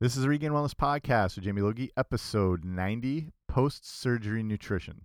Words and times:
This 0.00 0.16
is 0.16 0.22
the 0.22 0.30
Regained 0.30 0.54
Wellness 0.54 0.72
Podcast 0.72 1.34
with 1.34 1.44
Jamie 1.44 1.60
Logie, 1.60 1.90
episode 1.94 2.64
90 2.64 3.28
Post 3.46 3.86
Surgery 3.86 4.42
Nutrition. 4.42 5.02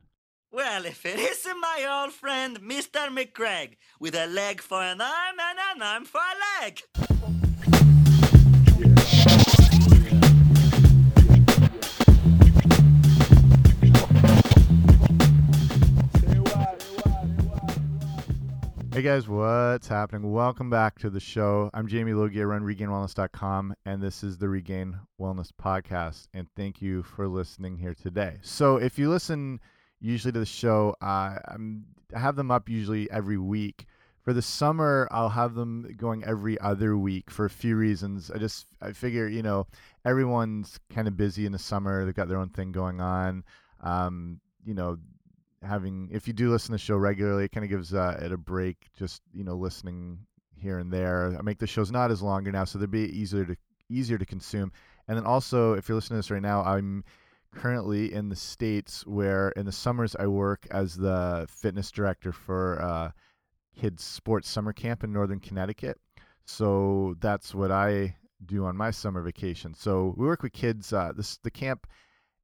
Well, 0.53 0.85
if 0.85 1.05
it 1.05 1.19
isn't 1.19 1.59
my 1.59 1.85
old 1.85 2.13
friend, 2.13 2.61
Mr. 2.61 3.09
McGregor, 3.09 3.75
with 3.99 4.15
a 4.15 4.25
leg 4.25 4.61
for 4.61 4.81
an 4.81 5.01
arm 5.01 5.35
and 5.37 5.59
an 5.75 5.81
arm 5.81 6.05
for 6.05 6.21
a 6.21 6.63
leg. 6.63 6.81
Hey 18.95 19.01
guys, 19.01 19.27
what's 19.27 19.89
happening? 19.89 20.31
Welcome 20.31 20.69
back 20.69 20.99
to 20.99 21.09
the 21.09 21.19
show. 21.19 21.69
I'm 21.73 21.85
Jamie 21.85 22.13
Logie. 22.13 22.39
I 22.39 22.45
run 22.45 22.61
regainedwellness.com, 22.61 23.75
and 23.85 24.01
this 24.01 24.23
is 24.23 24.37
the 24.37 24.47
Regained 24.47 24.95
Wellness 25.19 25.49
Podcast. 25.51 26.29
And 26.33 26.47
thank 26.55 26.81
you 26.81 27.03
for 27.03 27.27
listening 27.27 27.75
here 27.75 27.93
today. 27.93 28.37
So, 28.41 28.77
if 28.77 28.97
you 28.97 29.09
listen 29.09 29.59
usually 29.99 30.31
to 30.31 30.39
the 30.39 30.45
show, 30.45 30.95
uh, 31.01 31.05
I 31.05 31.57
have 32.13 32.37
them 32.37 32.51
up 32.51 32.69
usually 32.69 33.11
every 33.11 33.37
week. 33.37 33.85
For 34.21 34.31
the 34.31 34.41
summer, 34.41 35.09
I'll 35.11 35.27
have 35.27 35.55
them 35.55 35.93
going 35.97 36.23
every 36.23 36.57
other 36.61 36.95
week 36.95 37.29
for 37.29 37.43
a 37.43 37.49
few 37.49 37.75
reasons. 37.75 38.31
I 38.31 38.37
just 38.37 38.65
I 38.81 38.93
figure 38.93 39.27
you 39.27 39.43
know 39.43 39.67
everyone's 40.05 40.79
kind 40.89 41.09
of 41.09 41.17
busy 41.17 41.45
in 41.45 41.51
the 41.51 41.59
summer. 41.59 42.05
They've 42.05 42.15
got 42.15 42.29
their 42.29 42.39
own 42.39 42.51
thing 42.51 42.71
going 42.71 43.01
on. 43.01 43.43
Um, 43.81 44.39
you 44.63 44.73
know, 44.73 44.99
having 45.65 46.09
if 46.11 46.27
you 46.27 46.33
do 46.33 46.51
listen 46.51 46.67
to 46.67 46.71
the 46.73 46.77
show 46.77 46.95
regularly, 46.95 47.45
it 47.45 47.51
kind 47.51 47.63
of 47.63 47.69
gives 47.69 47.93
uh, 47.93 48.19
it 48.21 48.31
a 48.31 48.37
break. 48.37 48.89
Just 48.97 49.21
you 49.33 49.43
know, 49.43 49.55
listening 49.55 50.19
here 50.55 50.79
and 50.79 50.91
there. 50.91 51.35
I 51.37 51.41
make 51.41 51.59
the 51.59 51.67
shows 51.67 51.91
not 51.91 52.11
as 52.11 52.21
longer 52.21 52.51
now, 52.51 52.65
so 52.65 52.79
they'll 52.79 52.87
be 52.87 53.09
easier 53.17 53.45
to 53.45 53.55
easier 53.89 54.17
to 54.17 54.25
consume. 54.25 54.71
And 55.07 55.17
then 55.17 55.25
also, 55.25 55.73
if 55.73 55.87
you're 55.87 55.95
listening 55.95 56.15
to 56.15 56.19
this 56.19 56.31
right 56.31 56.41
now, 56.41 56.63
I'm 56.63 57.03
currently 57.53 58.13
in 58.13 58.29
the 58.29 58.35
states 58.35 59.05
where 59.05 59.49
in 59.51 59.65
the 59.65 59.71
summers 59.71 60.15
I 60.19 60.27
work 60.27 60.67
as 60.71 60.95
the 60.95 61.45
fitness 61.49 61.91
director 61.91 62.31
for 62.31 62.81
uh, 62.81 63.11
kids 63.79 64.03
sports 64.03 64.49
summer 64.49 64.73
camp 64.73 65.03
in 65.03 65.13
northern 65.13 65.39
Connecticut. 65.39 65.99
So 66.45 67.15
that's 67.19 67.55
what 67.55 67.71
I 67.71 68.15
do 68.45 68.65
on 68.65 68.75
my 68.75 68.91
summer 68.91 69.21
vacation. 69.21 69.73
So 69.73 70.13
we 70.17 70.25
work 70.25 70.43
with 70.43 70.53
kids. 70.53 70.93
Uh, 70.93 71.11
this 71.15 71.37
the 71.37 71.51
camp 71.51 71.87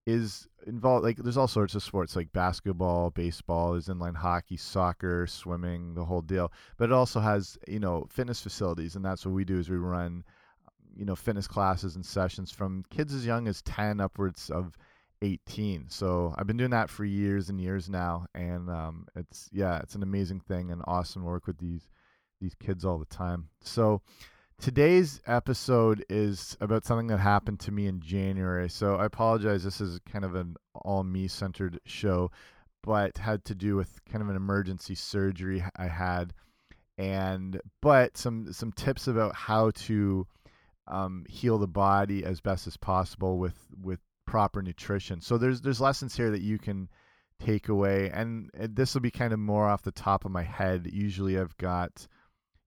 is 0.06 0.48
involved 0.66 1.04
like 1.04 1.18
there's 1.18 1.38
all 1.38 1.48
sorts 1.48 1.76
of 1.76 1.84
sports 1.84 2.16
like 2.16 2.32
basketball 2.34 3.10
baseball 3.12 3.76
is 3.76 3.88
inline 3.88 4.16
hockey 4.16 4.58
soccer 4.58 5.28
swimming 5.28 5.94
the 5.94 6.06
whole 6.06 6.22
deal. 6.22 6.52
But 6.78 6.86
it 6.86 6.94
also 6.94 7.20
has 7.20 7.58
you 7.68 7.80
know 7.80 8.08
fitness 8.10 8.42
facilities 8.42 8.96
and 8.96 9.06
that's 9.06 9.26
what 9.26 9.36
we 9.36 9.46
do 9.46 9.60
is 9.60 9.70
we 9.70 9.78
run 9.78 10.24
you 10.96 11.06
know 11.06 11.16
fitness 11.16 11.48
classes 11.48 11.96
and 11.96 12.06
sessions 12.06 12.52
from 12.52 12.84
kids 12.90 13.14
as 13.14 13.26
young 13.26 13.48
as 13.48 13.62
10 13.62 14.02
upwards 14.02 14.50
of 14.50 14.76
18 15.22 15.86
so 15.88 16.36
i've 16.38 16.48
been 16.48 16.58
doing 16.58 16.72
that 16.72 16.90
for 16.90 17.06
years 17.06 17.48
and 17.48 17.62
years 17.62 17.88
now 17.88 18.26
and 18.36 18.70
um, 18.70 19.08
it's 19.16 19.48
yeah 19.54 19.80
it's 19.80 19.96
an 19.96 20.04
amazing 20.04 20.42
thing 20.42 20.70
and 20.70 20.82
awesome 20.88 21.24
work 21.24 21.48
with 21.48 21.60
these 21.60 21.88
these 22.42 22.56
kids 22.56 22.84
all 22.84 22.98
the 22.98 23.06
time. 23.06 23.48
So 23.62 24.02
Today's 24.62 25.20
episode 25.26 26.06
is 26.08 26.56
about 26.62 26.86
something 26.86 27.08
that 27.08 27.18
happened 27.18 27.60
to 27.62 27.72
me 27.72 27.88
in 27.88 28.00
January. 28.00 28.70
So 28.70 28.96
I 28.96 29.06
apologize. 29.06 29.64
This 29.64 29.82
is 29.82 30.00
kind 30.08 30.24
of 30.24 30.36
an 30.36 30.56
all 30.76 31.04
me 31.04 31.28
centered 31.28 31.80
show, 31.88 32.30
but 32.84 33.18
had 33.18 33.44
to 33.46 33.56
do 33.56 33.76
with 33.76 34.00
kind 34.06 34.22
of 34.22 34.30
an 34.30 34.36
emergency 34.36 34.94
surgery 34.94 35.64
I 35.76 35.88
had, 35.88 36.36
and 37.00 37.60
but 37.82 38.18
some 38.18 38.54
some 38.54 38.72
tips 38.72 39.08
about 39.08 39.36
how 39.36 39.72
to 39.72 40.28
um, 40.86 41.26
heal 41.28 41.58
the 41.58 41.68
body 41.68 42.24
as 42.24 42.40
best 42.40 42.68
as 42.68 42.78
possible 42.78 43.40
with 43.40 43.58
with 43.82 44.00
proper 44.28 44.62
nutrition. 44.62 45.22
So 45.22 45.40
there's 45.40 45.62
there's 45.62 45.82
lessons 45.82 46.16
here 46.16 46.30
that 46.30 46.44
you 46.44 46.60
can 46.60 46.88
take 47.44 47.70
away, 47.70 48.12
and 48.14 48.52
this 48.54 48.94
will 48.94 49.02
be 49.02 49.10
kind 49.10 49.34
of 49.34 49.40
more 49.40 49.68
off 49.68 49.82
the 49.82 49.92
top 49.92 50.24
of 50.24 50.30
my 50.30 50.44
head. 50.44 50.88
Usually 50.94 51.40
I've 51.40 51.58
got 51.58 52.08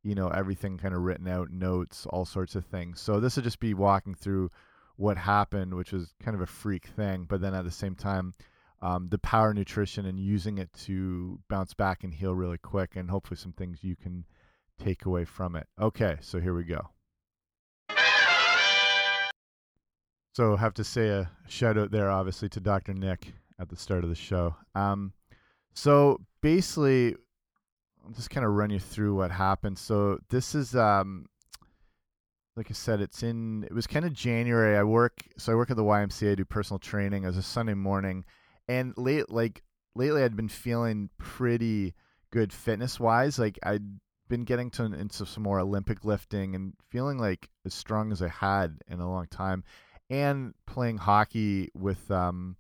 you 0.05 0.15
know 0.15 0.29
everything 0.29 0.79
kind 0.79 0.95
of 0.95 1.01
written 1.01 1.27
out 1.27 1.51
notes 1.51 2.07
all 2.07 2.25
sorts 2.25 2.55
of 2.55 2.65
things. 2.67 3.01
So 3.01 3.19
this 3.19 3.35
will 3.35 3.43
just 3.43 3.59
be 3.59 3.75
walking 3.75 4.15
through 4.15 4.51
what 4.97 5.17
happened 5.17 5.75
which 5.75 5.93
was 5.93 6.15
kind 6.23 6.35
of 6.35 6.41
a 6.41 6.47
freak 6.47 6.87
thing 6.87 7.27
but 7.29 7.41
then 7.41 7.55
at 7.55 7.65
the 7.65 7.71
same 7.71 7.95
time 7.95 8.33
um, 8.81 9.09
the 9.09 9.19
power 9.19 9.55
nutrition 9.55 10.07
and 10.07 10.21
using 10.21 10.59
it 10.59 10.73
to 10.85 11.41
bounce 11.49 11.75
back 11.75 12.05
and 12.05 12.13
heal 12.13 12.35
really 12.35 12.59
quick 12.59 12.97
and 12.97 13.11
hopefully 13.11 13.37
some 13.37 13.53
things 13.53 13.83
you 13.83 13.97
can 13.97 14.25
take 14.79 15.07
away 15.07 15.25
from 15.25 15.57
it. 15.57 15.67
Okay 15.81 16.17
so 16.21 16.41
here 16.41 16.55
we 16.55 16.65
go. 16.65 16.89
So 20.35 20.57
have 20.57 20.75
to 20.75 20.85
say 20.85 21.09
a 21.09 21.31
shout 21.49 21.79
out 21.79 21.91
there 21.91 22.11
obviously 22.11 22.49
to 22.51 22.61
dr 22.61 22.93
nick 22.95 23.33
at 23.59 23.69
the 23.69 23.77
start 23.77 24.05
of 24.05 24.11
the 24.11 24.17
show. 24.17 24.55
Um, 24.75 25.13
so 25.75 26.21
basically 26.41 27.17
I'll 28.05 28.13
just 28.13 28.31
kind 28.31 28.45
of 28.45 28.53
run 28.53 28.71
you 28.71 28.81
through 28.81 29.15
what 29.17 29.31
happened. 29.31 29.79
So 29.79 30.19
this 30.29 30.55
is 30.55 30.75
um 30.75 31.27
like 32.57 32.71
I 32.71 32.75
said, 32.75 33.01
it's 33.01 33.23
in 33.23 33.65
it 33.65 33.73
was 33.73 33.87
kind 33.87 34.05
of 34.05 34.13
January. 34.13 34.77
I 34.77 34.85
work 34.85 35.25
so 35.39 35.53
I 35.53 35.57
work 35.57 35.71
at 35.71 35.77
the 35.77 35.85
YMCA, 35.85 36.33
I 36.33 36.35
do 36.35 36.45
personal 36.45 36.79
training 36.79 37.25
as 37.25 37.37
a 37.37 37.43
Sunday 37.43 37.75
morning. 37.75 38.25
And 38.69 38.95
late 38.97 39.31
like 39.31 39.63
lately 39.95 40.23
I'd 40.23 40.37
been 40.37 40.49
feeling 40.49 41.11
pretty 41.19 41.95
good 42.31 42.53
fitness 42.53 43.01
wise. 43.01 43.39
Like 43.39 43.59
I'd 43.63 43.85
been 44.29 44.45
getting 44.45 44.71
to 44.73 44.85
into 44.85 45.27
some 45.27 45.43
more 45.43 45.61
Olympic 45.61 46.05
lifting 46.05 46.55
and 46.55 46.75
feeling 46.91 47.19
like 47.19 47.49
as 47.65 47.75
strong 47.75 48.13
as 48.13 48.23
I 48.23 48.29
had 48.29 48.79
in 48.89 49.01
a 49.01 49.11
long 49.11 49.27
time. 49.29 49.65
And 50.11 50.55
playing 50.67 50.99
hockey 50.99 51.71
with 51.75 52.11
um 52.11 52.57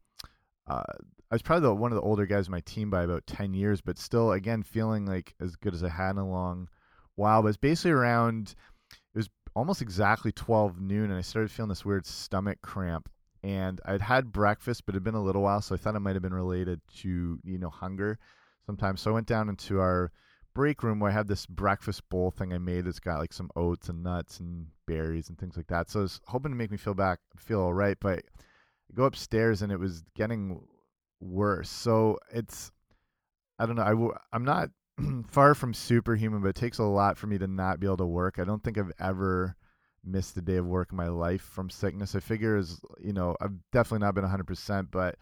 uh, 0.66 0.82
I 1.30 1.34
was 1.34 1.42
probably 1.42 1.68
the, 1.68 1.74
one 1.74 1.90
of 1.90 1.96
the 1.96 2.02
older 2.02 2.26
guys 2.26 2.46
in 2.46 2.52
my 2.52 2.60
team 2.60 2.90
by 2.90 3.02
about 3.02 3.26
10 3.26 3.54
years, 3.54 3.80
but 3.80 3.98
still, 3.98 4.32
again, 4.32 4.62
feeling 4.62 5.06
like 5.06 5.34
as 5.40 5.56
good 5.56 5.74
as 5.74 5.82
I 5.82 5.88
had 5.88 6.12
in 6.12 6.18
a 6.18 6.28
long 6.28 6.68
while. 7.16 7.42
But 7.42 7.48
it's 7.48 7.56
basically 7.56 7.92
around, 7.92 8.54
it 8.92 9.18
was 9.18 9.30
almost 9.54 9.82
exactly 9.82 10.32
12 10.32 10.80
noon, 10.80 11.10
and 11.10 11.18
I 11.18 11.22
started 11.22 11.50
feeling 11.50 11.70
this 11.70 11.84
weird 11.84 12.06
stomach 12.06 12.60
cramp. 12.62 13.08
And 13.42 13.80
I'd 13.84 14.00
had 14.00 14.32
breakfast, 14.32 14.86
but 14.86 14.94
it 14.94 14.96
had 14.96 15.04
been 15.04 15.14
a 15.14 15.22
little 15.22 15.42
while, 15.42 15.60
so 15.60 15.74
I 15.74 15.78
thought 15.78 15.96
it 15.96 16.00
might 16.00 16.14
have 16.14 16.22
been 16.22 16.32
related 16.32 16.80
to, 17.00 17.38
you 17.42 17.58
know, 17.58 17.68
hunger 17.68 18.18
sometimes. 18.64 19.00
So 19.00 19.10
I 19.10 19.14
went 19.14 19.26
down 19.26 19.48
into 19.48 19.80
our 19.80 20.12
break 20.54 20.82
room 20.82 21.00
where 21.00 21.10
I 21.10 21.14
had 21.14 21.28
this 21.28 21.46
breakfast 21.46 22.08
bowl 22.08 22.30
thing 22.30 22.52
I 22.52 22.58
made 22.58 22.84
that's 22.84 23.00
got 23.00 23.18
like 23.18 23.32
some 23.32 23.50
oats 23.56 23.88
and 23.88 24.02
nuts 24.02 24.40
and 24.40 24.68
berries 24.86 25.28
and 25.28 25.38
things 25.38 25.56
like 25.56 25.66
that. 25.66 25.90
So 25.90 26.00
I 26.00 26.02
was 26.02 26.20
hoping 26.26 26.52
to 26.52 26.56
make 26.56 26.70
me 26.70 26.76
feel 26.76 26.94
back, 26.94 27.18
feel 27.36 27.60
all 27.60 27.74
right, 27.74 27.98
but 28.00 28.20
I 28.20 28.94
go 28.94 29.04
upstairs 29.04 29.62
and 29.62 29.72
it 29.72 29.80
was 29.80 30.04
getting 30.14 30.60
worse. 31.24 31.70
So 31.70 32.18
it's 32.32 32.70
I 33.58 33.66
don't 33.66 33.76
know. 33.76 33.82
I 33.82 33.90
w- 33.90 34.14
I'm 34.32 34.44
not 34.44 34.70
far 35.28 35.54
from 35.54 35.74
superhuman, 35.74 36.42
but 36.42 36.48
it 36.48 36.56
takes 36.56 36.78
a 36.78 36.84
lot 36.84 37.16
for 37.18 37.26
me 37.26 37.38
to 37.38 37.46
not 37.46 37.80
be 37.80 37.86
able 37.86 37.96
to 37.98 38.06
work. 38.06 38.38
I 38.38 38.44
don't 38.44 38.62
think 38.62 38.78
I've 38.78 38.92
ever 38.98 39.56
missed 40.04 40.36
a 40.36 40.42
day 40.42 40.56
of 40.56 40.66
work 40.66 40.88
in 40.90 40.96
my 40.96 41.08
life 41.08 41.42
from 41.42 41.70
sickness. 41.70 42.14
I 42.14 42.20
figure 42.20 42.56
as 42.56 42.80
you 43.00 43.12
know, 43.12 43.36
I've 43.40 43.54
definitely 43.72 44.04
not 44.04 44.14
been 44.14 44.24
100%, 44.24 44.88
but 44.90 45.16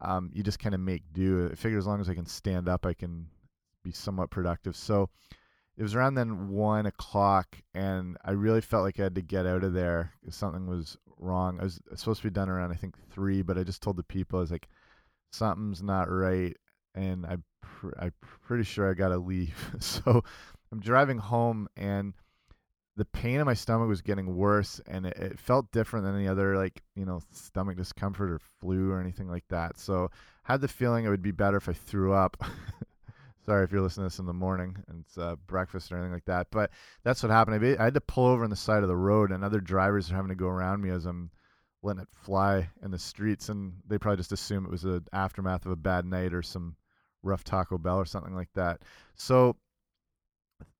um, 0.00 0.30
you 0.34 0.42
just 0.42 0.58
kind 0.58 0.74
of 0.74 0.80
make 0.80 1.02
do. 1.12 1.48
I 1.50 1.54
figure 1.54 1.78
as 1.78 1.86
long 1.86 2.00
as 2.00 2.08
I 2.08 2.14
can 2.14 2.26
stand 2.26 2.68
up, 2.68 2.84
I 2.84 2.92
can 2.92 3.26
be 3.82 3.92
somewhat 3.92 4.30
productive. 4.30 4.76
So 4.76 5.08
it 5.76 5.82
was 5.82 5.94
around 5.94 6.14
then 6.14 6.48
one 6.48 6.86
o'clock, 6.86 7.56
and 7.74 8.16
I 8.24 8.32
really 8.32 8.60
felt 8.60 8.82
like 8.84 8.98
I 8.98 9.04
had 9.04 9.14
to 9.14 9.22
get 9.22 9.46
out 9.46 9.64
of 9.64 9.72
there. 9.72 10.12
Something 10.30 10.66
was 10.66 10.96
wrong. 11.18 11.60
I 11.60 11.64
was 11.64 11.80
supposed 11.94 12.20
to 12.22 12.28
be 12.28 12.32
done 12.32 12.48
around 12.48 12.72
I 12.72 12.76
think 12.76 12.94
three, 13.10 13.42
but 13.42 13.58
I 13.58 13.62
just 13.62 13.82
told 13.82 13.96
the 13.96 14.02
people 14.02 14.38
I 14.38 14.42
was 14.42 14.50
like, 14.50 14.68
something's 15.36 15.82
not 15.82 16.10
right, 16.10 16.56
and 16.94 17.26
I 17.26 17.36
pr- 17.62 17.98
I'm 17.98 18.12
pretty 18.46 18.64
sure 18.64 18.90
I 18.90 18.94
gotta 18.94 19.18
leave. 19.18 19.54
so 19.80 20.24
I'm 20.72 20.80
driving 20.80 21.18
home, 21.18 21.68
and 21.76 22.14
the 22.96 23.04
pain 23.04 23.40
in 23.40 23.46
my 23.46 23.54
stomach 23.54 23.88
was 23.88 24.02
getting 24.02 24.34
worse, 24.36 24.80
and 24.86 25.06
it, 25.06 25.16
it 25.16 25.38
felt 25.38 25.70
different 25.70 26.06
than 26.06 26.16
any 26.16 26.28
other 26.28 26.56
like 26.56 26.82
you 26.94 27.04
know 27.04 27.20
stomach 27.32 27.76
discomfort 27.76 28.30
or 28.30 28.40
flu 28.60 28.90
or 28.90 29.00
anything 29.00 29.28
like 29.28 29.44
that. 29.50 29.78
So 29.78 30.10
I 30.46 30.52
had 30.52 30.60
the 30.60 30.68
feeling 30.68 31.04
it 31.04 31.10
would 31.10 31.22
be 31.22 31.32
better 31.32 31.58
if 31.58 31.68
I 31.68 31.74
threw 31.74 32.12
up. 32.14 32.36
Sorry 33.44 33.62
if 33.62 33.70
you're 33.70 33.82
listening 33.82 34.08
to 34.08 34.12
this 34.12 34.18
in 34.18 34.26
the 34.26 34.32
morning 34.32 34.76
and 34.88 35.04
it's 35.06 35.16
uh, 35.16 35.36
breakfast 35.46 35.92
or 35.92 35.96
anything 35.96 36.12
like 36.12 36.24
that. 36.24 36.48
But 36.50 36.72
that's 37.04 37.22
what 37.22 37.30
happened. 37.30 37.64
I, 37.64 37.80
I 37.80 37.84
had 37.84 37.94
to 37.94 38.00
pull 38.00 38.26
over 38.26 38.42
on 38.42 38.50
the 38.50 38.56
side 38.56 38.82
of 38.82 38.88
the 38.88 38.96
road, 38.96 39.30
and 39.30 39.44
other 39.44 39.60
drivers 39.60 40.10
are 40.10 40.16
having 40.16 40.30
to 40.30 40.34
go 40.34 40.48
around 40.48 40.82
me 40.82 40.90
as 40.90 41.06
I'm 41.06 41.30
letting 41.86 42.02
it 42.02 42.08
fly 42.12 42.68
in 42.82 42.90
the 42.90 42.98
streets, 42.98 43.48
and 43.48 43.72
they 43.86 43.98
probably 43.98 44.18
just 44.18 44.32
assume 44.32 44.64
it 44.64 44.70
was 44.70 44.84
an 44.84 45.06
aftermath 45.12 45.64
of 45.64 45.72
a 45.72 45.76
bad 45.76 46.04
night 46.04 46.34
or 46.34 46.42
some 46.42 46.76
rough 47.22 47.44
Taco 47.44 47.78
Bell 47.78 47.96
or 47.96 48.04
something 48.04 48.34
like 48.34 48.50
that. 48.54 48.82
So, 49.14 49.56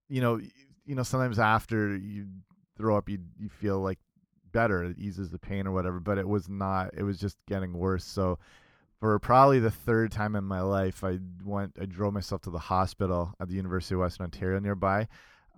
you 0.09 0.21
know, 0.21 0.41
you 0.85 0.95
know, 0.95 1.03
sometimes 1.03 1.39
after 1.39 1.97
you 1.97 2.27
throw 2.77 2.97
up, 2.97 3.09
you 3.09 3.19
you 3.39 3.49
feel 3.49 3.81
like 3.81 3.99
better, 4.53 4.85
it 4.85 4.99
eases 4.99 5.31
the 5.31 5.39
pain 5.39 5.67
or 5.67 5.73
whatever. 5.73 6.01
But 6.01 6.19
it 6.19 6.29
was 6.29 6.49
not. 6.49 6.91
It 6.95 7.03
was 7.03 7.19
just 7.19 7.37
getting 7.49 7.73
worse. 7.73 8.05
So 8.05 8.39
for 9.01 9.19
probably 9.19 9.61
the 9.61 9.71
third 9.71 10.11
time 10.11 10.37
in 10.37 10.45
my 10.45 10.61
life, 10.63 11.05
I 11.05 11.19
went, 11.45 11.75
I 11.81 11.85
drove 11.85 12.15
myself 12.15 12.43
to 12.43 12.51
the 12.51 12.59
hospital 12.59 13.35
at 13.41 13.49
the 13.49 13.55
University 13.55 13.95
of 13.95 14.01
Western 14.01 14.25
Ontario 14.25 14.59
nearby, 14.59 15.09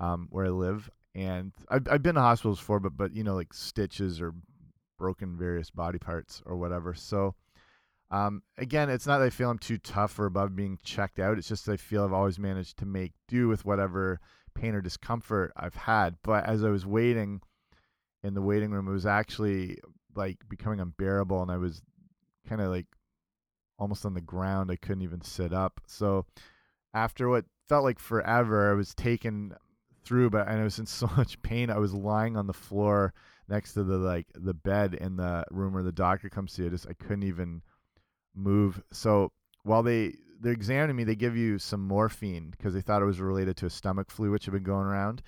um, 0.00 0.28
where 0.30 0.46
I 0.46 0.50
live. 0.50 0.90
And 1.14 1.52
I've, 1.68 1.86
I've 1.90 2.02
been 2.02 2.16
to 2.16 2.20
hospitals 2.20 2.58
before, 2.58 2.80
but 2.80 2.96
but 2.96 3.14
you 3.14 3.24
know, 3.24 3.34
like 3.34 3.52
stitches 3.52 4.20
or 4.20 4.34
broken 4.98 5.36
various 5.36 5.70
body 5.70 5.98
parts 5.98 6.42
or 6.44 6.56
whatever. 6.56 6.94
So, 6.94 7.34
um, 8.10 8.42
again, 8.56 8.90
it's 8.90 9.06
not 9.06 9.18
that 9.18 9.26
I 9.26 9.30
feel 9.30 9.50
I'm 9.50 9.58
too 9.58 9.78
tough 9.78 10.18
or 10.18 10.26
above 10.26 10.56
being 10.56 10.78
checked 10.82 11.18
out. 11.18 11.38
It's 11.38 11.48
just 11.48 11.66
that 11.66 11.72
I 11.72 11.76
feel 11.76 12.04
I've 12.04 12.12
always 12.12 12.38
managed 12.38 12.78
to 12.78 12.86
make 12.86 13.12
do 13.28 13.48
with 13.48 13.64
whatever 13.64 14.20
pain 14.54 14.74
or 14.74 14.80
discomfort 14.80 15.52
I've 15.56 15.74
had. 15.74 16.16
But 16.22 16.46
as 16.46 16.64
I 16.64 16.70
was 16.70 16.86
waiting 16.86 17.40
in 18.22 18.34
the 18.34 18.42
waiting 18.42 18.70
room, 18.70 18.88
it 18.88 18.92
was 18.92 19.06
actually 19.06 19.78
like 20.14 20.38
becoming 20.48 20.80
unbearable, 20.80 21.40
and 21.42 21.50
I 21.50 21.56
was 21.56 21.82
kind 22.48 22.60
of 22.60 22.70
like 22.70 22.86
almost 23.78 24.04
on 24.04 24.14
the 24.14 24.20
ground. 24.20 24.70
I 24.70 24.76
couldn't 24.76 25.02
even 25.02 25.22
sit 25.22 25.52
up. 25.52 25.80
So 25.86 26.26
after 26.94 27.28
what 27.28 27.44
felt 27.68 27.84
like 27.84 27.98
forever, 27.98 28.70
I 28.70 28.74
was 28.74 28.94
taken 28.94 29.54
through, 30.04 30.30
but 30.30 30.48
and 30.48 30.60
I 30.60 30.64
was 30.64 30.78
in 30.78 30.86
so 31.00 31.08
much 31.16 31.40
pain. 31.42 31.70
I 31.70 31.78
was 31.78 31.94
lying 31.94 32.36
on 32.36 32.46
the 32.46 32.52
floor 32.52 33.14
next 33.48 33.74
to 33.74 33.84
the 33.84 33.98
like 33.98 34.26
the 34.34 34.54
bed 34.54 34.94
in 34.94 35.16
the 35.16 35.44
room 35.50 35.72
where 35.72 35.82
the 35.82 35.92
doctor 35.92 36.28
comes 36.28 36.54
to. 36.54 36.66
I 36.66 36.68
just 36.68 36.86
I 36.88 36.92
couldn't 36.92 37.24
even 37.24 37.62
move. 38.34 38.82
So 38.92 39.32
while 39.62 39.82
they 39.82 40.14
they're 40.40 40.52
examining 40.52 40.96
me, 40.96 41.04
they 41.04 41.16
give 41.16 41.36
you 41.36 41.58
some 41.58 41.86
morphine 41.86 42.50
because 42.50 42.74
they 42.74 42.80
thought 42.80 43.02
it 43.02 43.06
was 43.06 43.20
related 43.20 43.56
to 43.58 43.66
a 43.66 43.70
stomach 43.70 44.10
flu, 44.10 44.30
which 44.30 44.44
had 44.44 44.54
been 44.54 44.62
going 44.62 44.86
around 44.86 45.22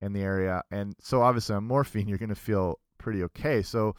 in 0.00 0.12
the 0.12 0.22
area. 0.22 0.62
And 0.70 0.94
so 1.00 1.22
obviously 1.22 1.54
on 1.54 1.64
morphine, 1.64 2.08
you're 2.08 2.18
going 2.18 2.30
to 2.30 2.34
feel 2.34 2.80
pretty 2.98 3.22
okay. 3.24 3.62
So 3.62 3.94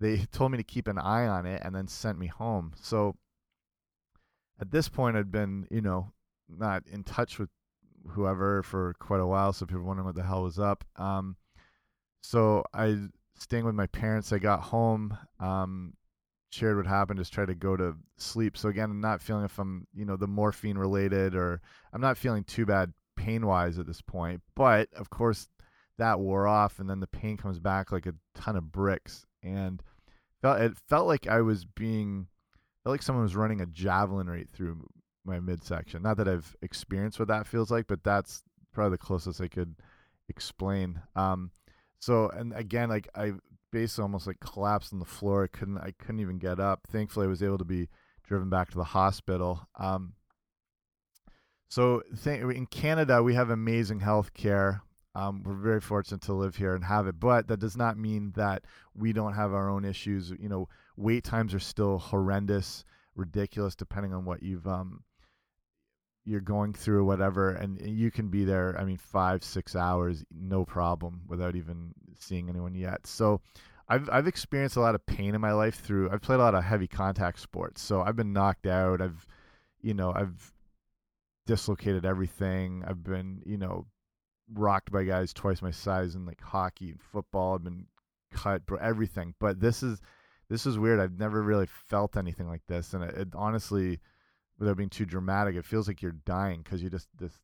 they 0.00 0.18
told 0.32 0.52
me 0.52 0.58
to 0.58 0.64
keep 0.64 0.86
an 0.88 0.98
eye 0.98 1.26
on 1.26 1.46
it 1.46 1.62
and 1.64 1.74
then 1.74 1.88
sent 1.88 2.18
me 2.18 2.26
home. 2.26 2.72
So 2.80 3.16
at 4.60 4.70
this 4.70 4.88
point, 4.88 5.16
I'd 5.16 5.32
been, 5.32 5.66
you 5.70 5.80
know, 5.80 6.12
not 6.48 6.84
in 6.86 7.02
touch 7.02 7.38
with 7.38 7.48
whoever 8.10 8.62
for 8.62 8.94
quite 9.00 9.20
a 9.20 9.26
while. 9.26 9.52
So 9.52 9.66
people 9.66 9.82
wondering 9.82 10.06
what 10.06 10.14
the 10.14 10.22
hell 10.22 10.44
was 10.44 10.58
up. 10.58 10.84
Um, 10.96 11.36
so 12.22 12.64
I 12.72 13.08
staying 13.42 13.64
with 13.64 13.74
my 13.74 13.86
parents. 13.88 14.32
I 14.32 14.38
got 14.38 14.60
home. 14.60 15.16
Um, 15.40 15.94
shared 16.52 16.76
what 16.76 16.86
happened, 16.86 17.18
just 17.18 17.32
try 17.32 17.46
to 17.46 17.54
go 17.54 17.76
to 17.76 17.96
sleep. 18.18 18.56
So 18.56 18.68
again, 18.68 18.90
I'm 18.90 19.00
not 19.00 19.22
feeling 19.22 19.44
if 19.44 19.58
I'm, 19.58 19.86
you 19.94 20.04
know, 20.04 20.16
the 20.16 20.26
morphine 20.26 20.76
related 20.76 21.34
or 21.34 21.60
I'm 21.92 22.00
not 22.00 22.18
feeling 22.18 22.44
too 22.44 22.66
bad 22.66 22.92
pain 23.16 23.46
wise 23.46 23.78
at 23.78 23.86
this 23.86 24.02
point. 24.02 24.42
But 24.54 24.88
of 24.94 25.10
course, 25.10 25.48
that 25.98 26.20
wore 26.20 26.46
off, 26.46 26.78
and 26.78 26.88
then 26.88 27.00
the 27.00 27.06
pain 27.06 27.36
comes 27.36 27.58
back 27.58 27.92
like 27.92 28.06
a 28.06 28.14
ton 28.34 28.56
of 28.56 28.72
bricks, 28.72 29.26
and 29.42 29.82
felt 30.40 30.60
it 30.60 30.72
felt 30.88 31.06
like 31.06 31.26
I 31.26 31.40
was 31.40 31.64
being, 31.64 32.26
felt 32.82 32.92
like 32.92 33.02
someone 33.02 33.24
was 33.24 33.36
running 33.36 33.60
a 33.60 33.66
javelin 33.66 34.28
right 34.28 34.48
through 34.48 34.86
my 35.24 35.38
midsection. 35.38 36.02
Not 36.02 36.16
that 36.16 36.28
I've 36.28 36.56
experienced 36.62 37.18
what 37.18 37.28
that 37.28 37.46
feels 37.46 37.70
like, 37.70 37.86
but 37.86 38.02
that's 38.02 38.42
probably 38.72 38.96
the 38.96 39.04
closest 39.04 39.40
I 39.40 39.48
could 39.48 39.74
explain. 40.28 41.00
Um, 41.14 41.50
so 42.02 42.28
and 42.30 42.52
again, 42.54 42.88
like 42.88 43.08
I 43.14 43.34
basically 43.70 44.02
almost 44.02 44.26
like 44.26 44.40
collapsed 44.40 44.92
on 44.92 44.98
the 44.98 45.04
floor. 45.04 45.44
I 45.44 45.56
couldn't 45.56 45.78
I 45.78 45.92
couldn't 46.00 46.18
even 46.18 46.38
get 46.38 46.58
up. 46.58 46.80
Thankfully, 46.90 47.26
I 47.26 47.28
was 47.28 47.44
able 47.44 47.58
to 47.58 47.64
be 47.64 47.88
driven 48.24 48.50
back 48.50 48.70
to 48.70 48.76
the 48.76 48.82
hospital. 48.82 49.68
Um, 49.78 50.14
so 51.68 52.02
in 52.16 52.66
Canada, 52.66 53.22
we 53.22 53.34
have 53.34 53.50
amazing 53.50 54.00
health 54.00 54.34
care. 54.34 54.82
Um, 55.14 55.44
we're 55.44 55.54
very 55.54 55.80
fortunate 55.80 56.22
to 56.22 56.32
live 56.32 56.56
here 56.56 56.74
and 56.74 56.84
have 56.84 57.06
it, 57.06 57.20
but 57.20 57.46
that 57.46 57.60
does 57.60 57.76
not 57.76 57.96
mean 57.96 58.32
that 58.34 58.64
we 58.94 59.12
don't 59.12 59.34
have 59.34 59.54
our 59.54 59.70
own 59.70 59.84
issues. 59.84 60.32
You 60.40 60.48
know, 60.48 60.68
wait 60.96 61.22
times 61.22 61.54
are 61.54 61.60
still 61.60 61.98
horrendous, 61.98 62.84
ridiculous, 63.14 63.76
depending 63.76 64.12
on 64.12 64.24
what 64.24 64.42
you've 64.42 64.66
um, 64.66 65.04
you're 66.24 66.40
going 66.40 66.72
through 66.72 67.04
whatever, 67.04 67.50
and 67.50 67.80
you 67.80 68.10
can 68.10 68.28
be 68.28 68.44
there. 68.44 68.76
I 68.78 68.84
mean, 68.84 68.98
five, 68.98 69.42
six 69.42 69.74
hours, 69.74 70.24
no 70.30 70.64
problem, 70.64 71.22
without 71.26 71.56
even 71.56 71.92
seeing 72.18 72.48
anyone 72.48 72.74
yet. 72.74 73.06
So, 73.06 73.40
I've 73.88 74.08
I've 74.10 74.26
experienced 74.26 74.76
a 74.76 74.80
lot 74.80 74.94
of 74.94 75.04
pain 75.04 75.34
in 75.34 75.40
my 75.40 75.52
life 75.52 75.80
through. 75.80 76.10
I've 76.10 76.22
played 76.22 76.40
a 76.40 76.42
lot 76.42 76.54
of 76.54 76.64
heavy 76.64 76.86
contact 76.86 77.40
sports, 77.40 77.82
so 77.82 78.00
I've 78.02 78.16
been 78.16 78.32
knocked 78.32 78.66
out. 78.66 79.02
I've, 79.02 79.26
you 79.80 79.94
know, 79.94 80.12
I've 80.14 80.52
dislocated 81.46 82.04
everything. 82.04 82.84
I've 82.86 83.02
been, 83.02 83.42
you 83.44 83.58
know, 83.58 83.86
rocked 84.54 84.92
by 84.92 85.04
guys 85.04 85.32
twice 85.32 85.60
my 85.62 85.70
size 85.70 86.14
in 86.14 86.24
like 86.24 86.40
hockey 86.40 86.90
and 86.90 87.00
football. 87.00 87.54
I've 87.54 87.64
been 87.64 87.86
cut, 88.32 88.62
everything. 88.80 89.34
But 89.38 89.60
this 89.60 89.82
is 89.82 90.00
this 90.48 90.66
is 90.66 90.78
weird. 90.78 91.00
I've 91.00 91.18
never 91.18 91.42
really 91.42 91.66
felt 91.66 92.16
anything 92.16 92.48
like 92.48 92.62
this, 92.68 92.94
and 92.94 93.02
it, 93.04 93.14
it 93.16 93.28
honestly 93.34 94.00
without 94.62 94.76
being 94.76 94.88
too 94.88 95.04
dramatic, 95.04 95.56
it 95.56 95.64
feels 95.64 95.88
like 95.88 96.00
you're 96.00 96.12
dying 96.12 96.62
because 96.62 96.80
you 96.80 96.88
just 96.88 97.08
this 97.18 97.36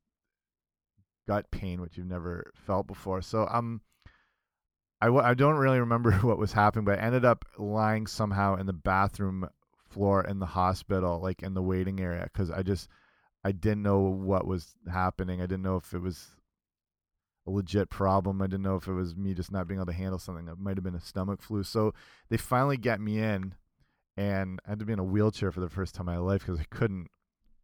gut 1.26 1.50
pain 1.50 1.80
which 1.80 1.96
you've 1.96 2.06
never 2.06 2.52
felt 2.54 2.86
before. 2.86 3.20
So 3.20 3.48
um, 3.50 3.80
I 5.00 5.08
I 5.08 5.34
don't 5.34 5.56
really 5.56 5.80
remember 5.80 6.12
what 6.22 6.38
was 6.38 6.52
happening, 6.52 6.84
but 6.84 7.00
I 7.00 7.02
ended 7.02 7.24
up 7.24 7.44
lying 7.58 8.06
somehow 8.06 8.54
in 8.54 8.66
the 8.66 8.72
bathroom 8.72 9.48
floor 9.90 10.24
in 10.24 10.38
the 10.38 10.46
hospital, 10.46 11.20
like 11.20 11.42
in 11.42 11.54
the 11.54 11.62
waiting 11.62 12.00
area, 12.00 12.22
because 12.32 12.52
I 12.52 12.62
just 12.62 12.88
I 13.42 13.50
didn't 13.50 13.82
know 13.82 13.98
what 13.98 14.46
was 14.46 14.76
happening. 14.90 15.40
I 15.40 15.46
didn't 15.46 15.62
know 15.62 15.76
if 15.76 15.92
it 15.92 16.00
was 16.00 16.28
a 17.48 17.50
legit 17.50 17.90
problem. 17.90 18.40
I 18.40 18.46
didn't 18.46 18.62
know 18.62 18.76
if 18.76 18.86
it 18.86 18.92
was 18.92 19.16
me 19.16 19.34
just 19.34 19.50
not 19.50 19.66
being 19.66 19.80
able 19.80 19.86
to 19.86 19.92
handle 19.92 20.20
something. 20.20 20.46
It 20.46 20.58
might 20.60 20.76
have 20.76 20.84
been 20.84 20.94
a 20.94 21.00
stomach 21.00 21.42
flu. 21.42 21.64
So 21.64 21.94
they 22.28 22.36
finally 22.36 22.76
get 22.76 23.00
me 23.00 23.18
in 23.18 23.54
and 24.18 24.58
I 24.66 24.70
had 24.70 24.80
to 24.80 24.84
be 24.84 24.92
in 24.92 24.98
a 24.98 25.04
wheelchair 25.04 25.52
for 25.52 25.60
the 25.60 25.68
first 25.68 25.94
time 25.94 26.08
in 26.08 26.14
my 26.16 26.20
life 26.20 26.44
because 26.44 26.58
I 26.58 26.66
couldn't 26.70 27.06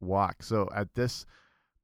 walk. 0.01 0.45
So 0.45 0.69
at 0.73 0.95
this 0.95 1.27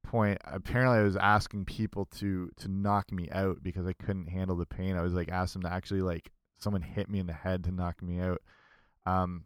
point, 0.01 0.37
apparently, 0.45 0.99
I 0.99 1.03
was 1.03 1.17
asking 1.17 1.65
people 1.65 2.05
to 2.19 2.49
to 2.55 2.69
knock 2.69 3.11
me 3.11 3.29
out 3.33 3.61
because 3.61 3.85
I 3.85 3.91
couldn't 3.91 4.27
handle 4.27 4.55
the 4.55 4.65
pain. 4.65 4.95
I 4.95 5.01
was 5.01 5.13
like 5.13 5.29
asking 5.29 5.63
them 5.63 5.71
to 5.71 5.75
actually 5.75 6.01
like 6.01 6.31
someone 6.57 6.81
hit 6.81 7.09
me 7.09 7.19
in 7.19 7.27
the 7.27 7.33
head 7.33 7.65
to 7.65 7.71
knock 7.71 8.01
me 8.01 8.21
out. 8.21 8.41
Um, 9.05 9.43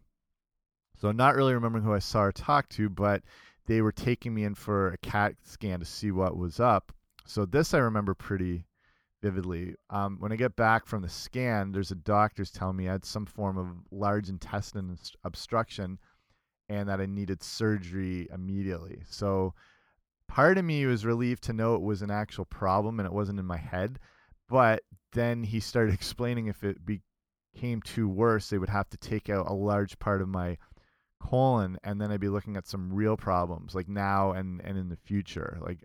so 1.00 1.10
not 1.10 1.34
really 1.34 1.54
remembering 1.54 1.82
who 1.82 1.92
I 1.92 1.98
saw 1.98 2.22
or 2.22 2.32
talked 2.32 2.70
to, 2.72 2.88
but 2.88 3.24
they 3.66 3.82
were 3.82 3.92
taking 3.92 4.32
me 4.32 4.44
in 4.44 4.54
for 4.54 4.92
a 4.92 4.98
CAT 4.98 5.34
scan 5.42 5.80
to 5.80 5.84
see 5.84 6.12
what 6.12 6.36
was 6.36 6.60
up. 6.60 6.92
So 7.26 7.44
this 7.44 7.74
I 7.74 7.78
remember 7.78 8.14
pretty 8.14 8.64
vividly. 9.22 9.74
Um, 9.90 10.16
when 10.20 10.32
I 10.32 10.36
get 10.36 10.56
back 10.56 10.86
from 10.86 11.02
the 11.02 11.08
scan, 11.08 11.72
there's 11.72 11.90
a 11.90 11.96
doctor's 11.96 12.50
telling 12.50 12.76
me 12.76 12.88
I 12.88 12.92
had 12.92 13.04
some 13.04 13.26
form 13.26 13.58
of 13.58 13.68
large 13.90 14.28
intestine 14.28 14.96
obstruction 15.24 15.98
and 16.68 16.88
that 16.88 17.00
I 17.00 17.06
needed 17.06 17.42
surgery 17.42 18.28
immediately. 18.32 19.02
So 19.08 19.54
part 20.28 20.58
of 20.58 20.64
me 20.64 20.84
was 20.86 21.06
relieved 21.06 21.44
to 21.44 21.52
know 21.52 21.74
it 21.74 21.82
was 21.82 22.02
an 22.02 22.10
actual 22.10 22.44
problem 22.44 22.98
and 22.98 23.06
it 23.06 23.12
wasn't 23.12 23.38
in 23.38 23.46
my 23.46 23.56
head. 23.56 23.98
But 24.48 24.82
then 25.12 25.42
he 25.44 25.60
started 25.60 25.94
explaining 25.94 26.46
if 26.46 26.64
it 26.64 26.78
became 26.84 27.82
too 27.82 28.08
worse, 28.08 28.50
they 28.50 28.58
would 28.58 28.68
have 28.68 28.88
to 28.90 28.96
take 28.96 29.28
out 29.28 29.48
a 29.48 29.54
large 29.54 29.98
part 29.98 30.22
of 30.22 30.28
my 30.28 30.58
colon 31.20 31.78
and 31.82 32.00
then 32.00 32.10
I'd 32.10 32.20
be 32.20 32.28
looking 32.28 32.56
at 32.56 32.66
some 32.66 32.92
real 32.92 33.16
problems 33.16 33.74
like 33.74 33.88
now 33.88 34.32
and 34.32 34.60
and 34.62 34.76
in 34.76 34.90
the 34.90 34.96
future 34.96 35.58
like 35.60 35.82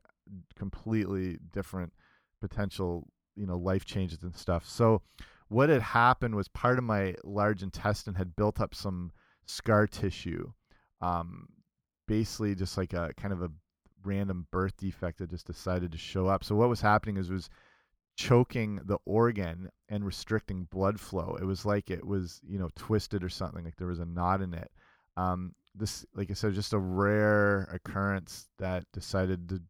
completely 0.55 1.38
different 1.53 1.93
potential 2.41 3.07
you 3.35 3.45
know 3.45 3.57
life 3.57 3.85
changes 3.85 4.23
and 4.23 4.35
stuff. 4.35 4.67
So 4.67 5.01
what 5.50 5.69
had 5.69 5.81
happened 5.81 6.35
was 6.35 6.47
part 6.47 6.77
of 6.77 6.83
my 6.83 7.15
large 7.23 7.61
intestine 7.63 8.15
had 8.15 8.35
built 8.35 8.61
up 8.61 8.73
some 8.73 9.11
scar 9.45 9.85
tissue 9.85 10.51
um, 11.01 11.47
basically 12.07 12.55
just 12.55 12.77
like 12.77 12.93
a 12.93 13.11
kind 13.17 13.33
of 13.33 13.41
a 13.41 13.51
random 14.03 14.47
birth 14.51 14.75
defect 14.77 15.19
that 15.19 15.29
just 15.29 15.45
decided 15.45 15.91
to 15.91 15.97
show 15.97 16.27
up. 16.27 16.43
So 16.43 16.55
what 16.55 16.69
was 16.69 16.81
happening 16.81 17.17
is 17.17 17.29
was 17.29 17.50
choking 18.15 18.79
the 18.85 18.97
organ 19.05 19.69
and 19.89 20.05
restricting 20.05 20.65
blood 20.65 21.00
flow. 21.00 21.38
It 21.39 21.45
was 21.45 21.65
like 21.65 21.89
it 21.89 22.05
was 22.05 22.39
you 22.47 22.59
know 22.59 22.69
twisted 22.75 23.23
or 23.23 23.29
something 23.29 23.63
like 23.63 23.75
there 23.77 23.88
was 23.88 24.00
a 24.00 24.05
knot 24.05 24.41
in 24.41 24.53
it. 24.53 24.71
Um, 25.17 25.53
this 25.73 26.05
like 26.15 26.29
i 26.29 26.33
said 26.33 26.53
just 26.53 26.73
a 26.73 26.77
rare 26.77 27.61
occurrence 27.71 28.50
that 28.59 28.83
decided 28.91 29.47
to 29.47 29.61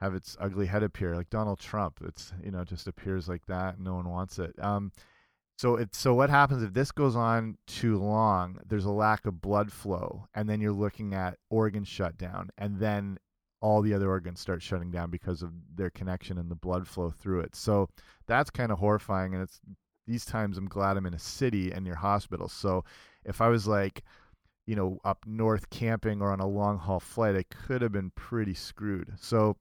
have 0.00 0.14
its 0.14 0.36
ugly 0.40 0.66
head 0.66 0.82
appear 0.82 1.16
like 1.16 1.30
Donald 1.30 1.58
Trump. 1.58 2.00
It's 2.04 2.32
you 2.42 2.50
know 2.50 2.64
just 2.64 2.86
appears 2.86 3.28
like 3.28 3.46
that. 3.46 3.80
No 3.80 3.94
one 3.94 4.08
wants 4.08 4.38
it. 4.38 4.54
Um, 4.62 4.92
so 5.58 5.74
it's 5.74 5.98
so 5.98 6.14
what 6.14 6.30
happens 6.30 6.62
if 6.62 6.72
this 6.72 6.92
goes 6.92 7.16
on 7.16 7.56
too 7.66 7.98
long? 7.98 8.58
There's 8.66 8.84
a 8.84 8.90
lack 8.90 9.26
of 9.26 9.40
blood 9.40 9.72
flow, 9.72 10.26
and 10.34 10.48
then 10.48 10.60
you're 10.60 10.72
looking 10.72 11.14
at 11.14 11.38
organ 11.50 11.84
shutdown, 11.84 12.50
and 12.56 12.78
then 12.78 13.18
all 13.60 13.82
the 13.82 13.92
other 13.92 14.08
organs 14.08 14.38
start 14.38 14.62
shutting 14.62 14.92
down 14.92 15.10
because 15.10 15.42
of 15.42 15.50
their 15.74 15.90
connection 15.90 16.38
and 16.38 16.48
the 16.48 16.54
blood 16.54 16.86
flow 16.86 17.10
through 17.10 17.40
it. 17.40 17.56
So 17.56 17.88
that's 18.28 18.50
kind 18.50 18.70
of 18.70 18.78
horrifying, 18.78 19.34
and 19.34 19.42
it's 19.42 19.60
these 20.06 20.24
times 20.24 20.56
I'm 20.56 20.68
glad 20.68 20.96
I'm 20.96 21.06
in 21.06 21.14
a 21.14 21.18
city 21.18 21.72
and 21.72 21.84
near 21.84 21.96
hospitals. 21.96 22.52
So 22.52 22.84
if 23.24 23.40
I 23.40 23.48
was 23.48 23.66
like 23.66 24.04
you 24.68 24.76
know 24.76 25.00
up 25.02 25.24
north 25.26 25.70
camping 25.70 26.20
or 26.20 26.30
on 26.30 26.40
a 26.40 26.46
long 26.46 26.78
haul 26.78 27.00
flight, 27.00 27.34
I 27.34 27.42
could 27.42 27.82
have 27.82 27.90
been 27.90 28.12
pretty 28.14 28.54
screwed. 28.54 29.14
So 29.18 29.56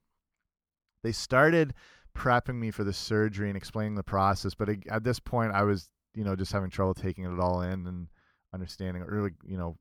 they 1.07 1.13
started 1.13 1.73
prepping 2.13 2.55
me 2.55 2.69
for 2.69 2.83
the 2.83 2.91
surgery 2.91 3.47
and 3.47 3.55
explaining 3.55 3.95
the 3.95 4.03
process, 4.03 4.53
but 4.53 4.67
at 4.91 5.05
this 5.05 5.21
point, 5.21 5.53
I 5.53 5.63
was 5.63 5.89
you 6.13 6.25
know 6.25 6.35
just 6.35 6.51
having 6.51 6.69
trouble 6.69 6.93
taking 6.93 7.23
it 7.23 7.39
all 7.39 7.61
in 7.61 7.87
and 7.87 8.07
understanding, 8.53 9.03
or 9.03 9.07
really 9.09 9.31
you 9.45 9.57
know, 9.57 9.77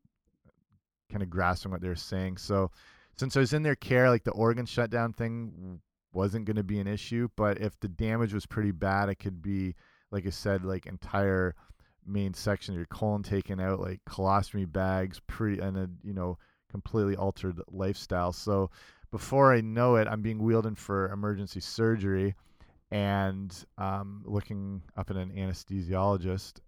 kind 1.11 1.25
of 1.25 1.31
grasping 1.31 1.73
what 1.73 1.81
they 1.81 1.89
were 1.89 1.97
saying. 1.97 2.37
So 2.37 2.71
since 3.17 3.37
I 3.37 3.41
was 3.41 3.53
in 3.53 3.65
their 3.65 3.75
care, 3.75 4.09
like 4.09 4.23
the 4.23 4.31
organ 4.31 4.67
shutdown 4.67 5.15
thing 5.15 5.81
wasn't 6.13 6.45
going 6.45 6.57
to 6.57 6.63
be 6.63 6.79
an 6.79 6.87
issue, 6.87 7.29
but 7.37 7.61
if 7.61 7.79
the 7.81 7.89
damage 7.89 8.33
was 8.33 8.47
pretty 8.47 8.71
bad, 8.71 9.09
it 9.09 9.17
could 9.17 9.43
be 9.43 9.75
like 10.13 10.27
I 10.27 10.31
said, 10.31 10.65
like 10.65 10.87
entire 10.87 11.57
main 12.07 12.35
section 12.35 12.73
of 12.73 12.79
your 12.79 12.87
colon 12.87 13.25
taken 13.25 13.59
out, 13.59 13.81
like 13.81 14.01
colostomy 14.09 14.71
bags, 14.71 15.21
pretty 15.27 15.61
and 15.61 15.77
a 15.77 15.91
you 16.05 16.15
know 16.15 16.39
completely 16.71 17.17
altered 17.17 17.61
lifestyle. 17.71 18.33
So 18.33 18.71
before 19.17 19.55
I 19.55 19.63
know 19.63 19.97
it, 19.97 20.07
I'm 20.09 20.21
being 20.21 20.43
wheeled 20.43 20.67
in 20.67 20.75
for 20.75 21.11
emergency 21.11 21.59
surgery 21.59 22.35
and 22.91 23.51
um, 23.79 24.23
looking 24.27 24.83
up 24.95 25.09
at 25.09 25.17
an 25.17 25.31
anesthesiologist. 25.31 26.61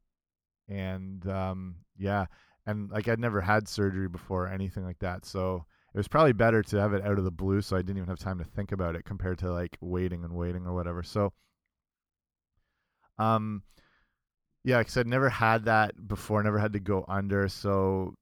And 0.67 1.29
um, 1.29 1.75
yeah, 1.99 2.25
and 2.65 2.91
like 2.91 3.07
I'd 3.07 3.21
never 3.21 3.43
had 3.43 3.69
surgery 3.69 4.09
before 4.09 4.45
or 4.45 4.49
anything 4.49 4.83
like 4.83 4.99
that. 5.01 5.27
So 5.27 5.67
it 5.93 5.99
was 5.99 6.09
probably 6.09 6.33
better 6.33 6.63
to 6.63 6.81
have 6.81 6.95
it 6.95 7.05
out 7.05 7.19
of 7.19 7.25
the 7.25 7.31
blue 7.31 7.61
so 7.61 7.77
I 7.77 7.81
didn't 7.83 7.99
even 7.99 8.09
have 8.09 8.19
time 8.19 8.39
to 8.39 8.45
think 8.47 8.73
about 8.73 8.97
it 8.97 9.05
compared 9.05 9.39
to 9.41 9.53
like 9.53 9.77
waiting 9.83 10.25
and 10.25 10.33
waiting 10.33 10.67
or 10.67 10.73
whatever. 10.73 11.03
So 11.03 11.35
um 13.19 13.63
yeah, 14.65 14.79
because 14.79 14.97
I'd 14.97 15.07
never 15.07 15.29
had 15.29 15.67
that 15.67 16.09
before, 16.09 16.43
never 16.43 16.59
had 16.59 16.73
to 16.73 16.81
go 16.81 17.05
under. 17.09 17.47
So 17.49 18.15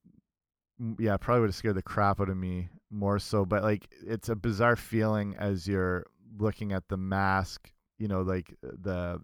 yeah, 0.99 1.17
probably 1.17 1.43
would 1.43 1.51
have 1.51 1.55
scared 1.55 1.77
the 1.77 1.83
crap 1.83 2.21
out 2.21 2.29
of 2.29 2.37
me 2.37 2.71
more 2.91 3.19
so. 3.19 3.45
But 3.45 3.63
like 3.63 3.89
it's 4.07 4.29
a 4.29 4.37
bizarre 4.37 4.77
feeling 4.77 5.37
as 5.39 5.67
you're 5.67 6.07
looking 6.39 6.73
at 6.73 6.89
the 6.89 6.97
mask, 6.97 7.73
you 7.99 8.09
know, 8.09 8.23
like 8.23 8.55
the 8.63 9.21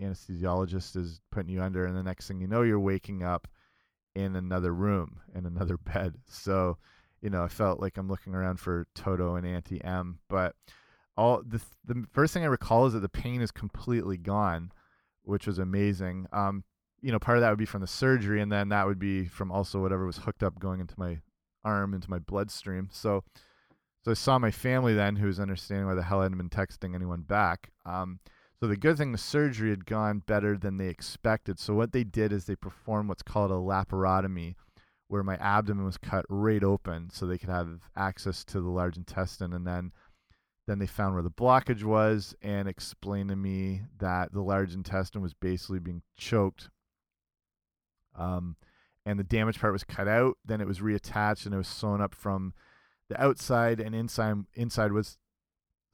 anesthesiologist 0.00 0.96
is 0.96 1.20
putting 1.30 1.50
you 1.50 1.62
under 1.62 1.86
and 1.86 1.96
the 1.96 2.02
next 2.02 2.28
thing 2.28 2.38
you 2.38 2.46
know 2.46 2.60
you're 2.60 2.78
waking 2.78 3.22
up 3.22 3.48
in 4.14 4.36
another 4.36 4.74
room 4.74 5.20
in 5.34 5.46
another 5.46 5.76
bed. 5.94 6.14
So 6.26 6.78
you 7.22 7.30
know, 7.30 7.42
I 7.42 7.48
felt 7.48 7.80
like 7.80 7.96
I'm 7.96 8.08
looking 8.08 8.34
around 8.34 8.60
for 8.60 8.86
Toto 8.94 9.36
and 9.36 9.46
Auntie 9.46 9.82
Em. 9.82 10.18
But 10.28 10.54
all 11.16 11.42
the 11.46 11.60
the 11.84 12.04
first 12.12 12.34
thing 12.34 12.42
I 12.44 12.46
recall 12.46 12.86
is 12.86 12.92
that 12.92 13.00
the 13.00 13.08
pain 13.08 13.40
is 13.40 13.50
completely 13.50 14.16
gone, 14.16 14.72
which 15.22 15.46
was 15.46 15.58
amazing. 15.58 16.26
Um, 16.32 16.64
you 17.00 17.12
know, 17.12 17.18
part 17.18 17.38
of 17.38 17.42
that 17.42 17.50
would 17.50 17.58
be 17.58 17.66
from 17.66 17.80
the 17.80 17.86
surgery, 17.86 18.40
and 18.40 18.50
then 18.52 18.68
that 18.70 18.86
would 18.86 18.98
be 18.98 19.26
from 19.26 19.50
also 19.50 19.80
whatever 19.80 20.06
was 20.06 20.18
hooked 20.18 20.42
up 20.42 20.58
going 20.58 20.80
into 20.80 20.94
my 20.98 21.18
arm, 21.66 21.94
into 21.94 22.10
my 22.10 22.18
bloodstream. 22.18 22.88
So, 22.92 23.24
so 24.04 24.12
I 24.12 24.14
saw 24.14 24.38
my 24.38 24.50
family 24.50 24.94
then, 24.94 25.16
who 25.16 25.26
was 25.26 25.40
understanding 25.40 25.86
why 25.86 25.94
the 25.94 26.02
hell 26.02 26.20
I 26.20 26.24
hadn't 26.24 26.38
been 26.38 26.48
texting 26.48 26.94
anyone 26.94 27.22
back. 27.22 27.70
Um, 27.84 28.20
so 28.60 28.66
the 28.66 28.76
good 28.76 28.96
thing, 28.96 29.12
the 29.12 29.18
surgery 29.18 29.70
had 29.70 29.84
gone 29.84 30.22
better 30.26 30.56
than 30.56 30.76
they 30.76 30.88
expected. 30.88 31.58
So 31.58 31.74
what 31.74 31.92
they 31.92 32.04
did 32.04 32.32
is 32.32 32.44
they 32.44 32.56
performed 32.56 33.08
what's 33.08 33.22
called 33.22 33.50
a 33.50 33.54
laparotomy, 33.54 34.54
where 35.08 35.22
my 35.22 35.36
abdomen 35.36 35.84
was 35.84 35.98
cut 35.98 36.24
right 36.28 36.64
open 36.64 37.10
so 37.10 37.26
they 37.26 37.38
could 37.38 37.48
have 37.48 37.80
access 37.96 38.44
to 38.44 38.60
the 38.60 38.68
large 38.68 38.96
intestine 38.96 39.52
and 39.52 39.66
then 39.66 39.92
then 40.66 40.80
they 40.80 40.86
found 40.86 41.14
where 41.14 41.22
the 41.22 41.30
blockage 41.30 41.84
was 41.84 42.34
and 42.42 42.66
explained 42.66 43.28
to 43.28 43.36
me 43.36 43.82
that 43.98 44.32
the 44.32 44.40
large 44.40 44.74
intestine 44.74 45.22
was 45.22 45.32
basically 45.32 45.78
being 45.78 46.02
choked 46.16 46.70
um, 48.16 48.56
and 49.06 49.18
the 49.18 49.24
damaged 49.24 49.60
part 49.60 49.72
was 49.72 49.84
cut 49.84 50.06
out 50.06 50.36
then 50.44 50.60
it 50.60 50.66
was 50.66 50.80
reattached 50.80 51.46
and 51.46 51.54
it 51.54 51.58
was 51.58 51.68
sewn 51.68 52.02
up 52.02 52.14
from 52.14 52.52
the 53.08 53.22
outside 53.22 53.80
and 53.80 53.94
inside 53.94 54.36
inside 54.54 54.92
was 54.92 55.16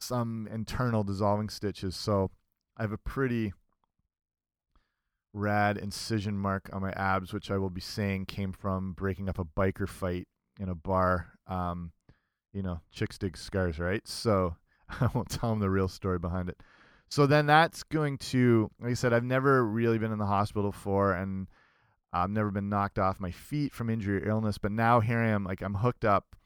some 0.00 0.48
internal 0.50 1.04
dissolving 1.04 1.48
stitches 1.48 1.94
so 1.94 2.30
i 2.76 2.82
have 2.82 2.90
a 2.90 2.98
pretty 2.98 3.52
rad 5.34 5.78
incision 5.78 6.36
mark 6.36 6.68
on 6.72 6.82
my 6.82 6.92
abs, 6.92 7.32
which 7.32 7.50
I 7.50 7.58
will 7.58 7.70
be 7.70 7.80
saying 7.80 8.26
came 8.26 8.52
from 8.52 8.92
breaking 8.92 9.28
up 9.28 9.38
a 9.38 9.44
biker 9.44 9.88
fight 9.88 10.28
in 10.60 10.68
a 10.68 10.74
bar. 10.74 11.28
Um, 11.46 11.92
you 12.52 12.62
know, 12.62 12.80
chicks 12.90 13.18
dig 13.18 13.36
scars, 13.36 13.78
right? 13.78 14.02
So 14.08 14.56
I 15.00 15.08
won't 15.14 15.30
tell 15.30 15.50
them 15.50 15.60
the 15.60 15.70
real 15.70 15.88
story 15.88 16.18
behind 16.18 16.48
it. 16.50 16.60
So 17.08 17.26
then 17.26 17.46
that's 17.46 17.82
going 17.82 18.18
to, 18.18 18.70
like 18.80 18.90
I 18.90 18.94
said, 18.94 19.12
I've 19.12 19.24
never 19.24 19.64
really 19.64 19.98
been 19.98 20.12
in 20.12 20.18
the 20.18 20.26
hospital 20.26 20.70
before, 20.70 21.12
and 21.12 21.46
I've 22.12 22.30
never 22.30 22.50
been 22.50 22.68
knocked 22.68 22.98
off 22.98 23.20
my 23.20 23.30
feet 23.30 23.72
from 23.72 23.88
injury 23.88 24.22
or 24.22 24.28
illness. 24.28 24.58
But 24.58 24.72
now 24.72 25.00
here 25.00 25.18
I 25.18 25.28
am, 25.28 25.44
like 25.44 25.62
I'm 25.62 25.74
hooked 25.74 26.04
up 26.04 26.36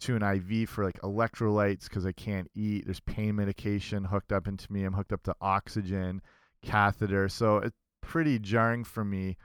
to 0.00 0.16
an 0.16 0.22
IV 0.22 0.68
for 0.68 0.84
like 0.84 1.00
electrolytes 1.00 1.84
because 1.84 2.06
I 2.06 2.12
can't 2.12 2.50
eat. 2.54 2.84
There's 2.84 3.00
pain 3.00 3.36
medication 3.36 4.04
hooked 4.04 4.32
up 4.32 4.46
into 4.46 4.72
me. 4.72 4.84
I'm 4.84 4.92
hooked 4.92 5.12
up 5.12 5.22
to 5.24 5.34
oxygen 5.40 6.20
catheter. 6.62 7.28
So 7.28 7.58
it's 7.58 7.76
pretty 8.00 8.38
jarring 8.38 8.84
for 8.84 9.04
me. 9.04 9.36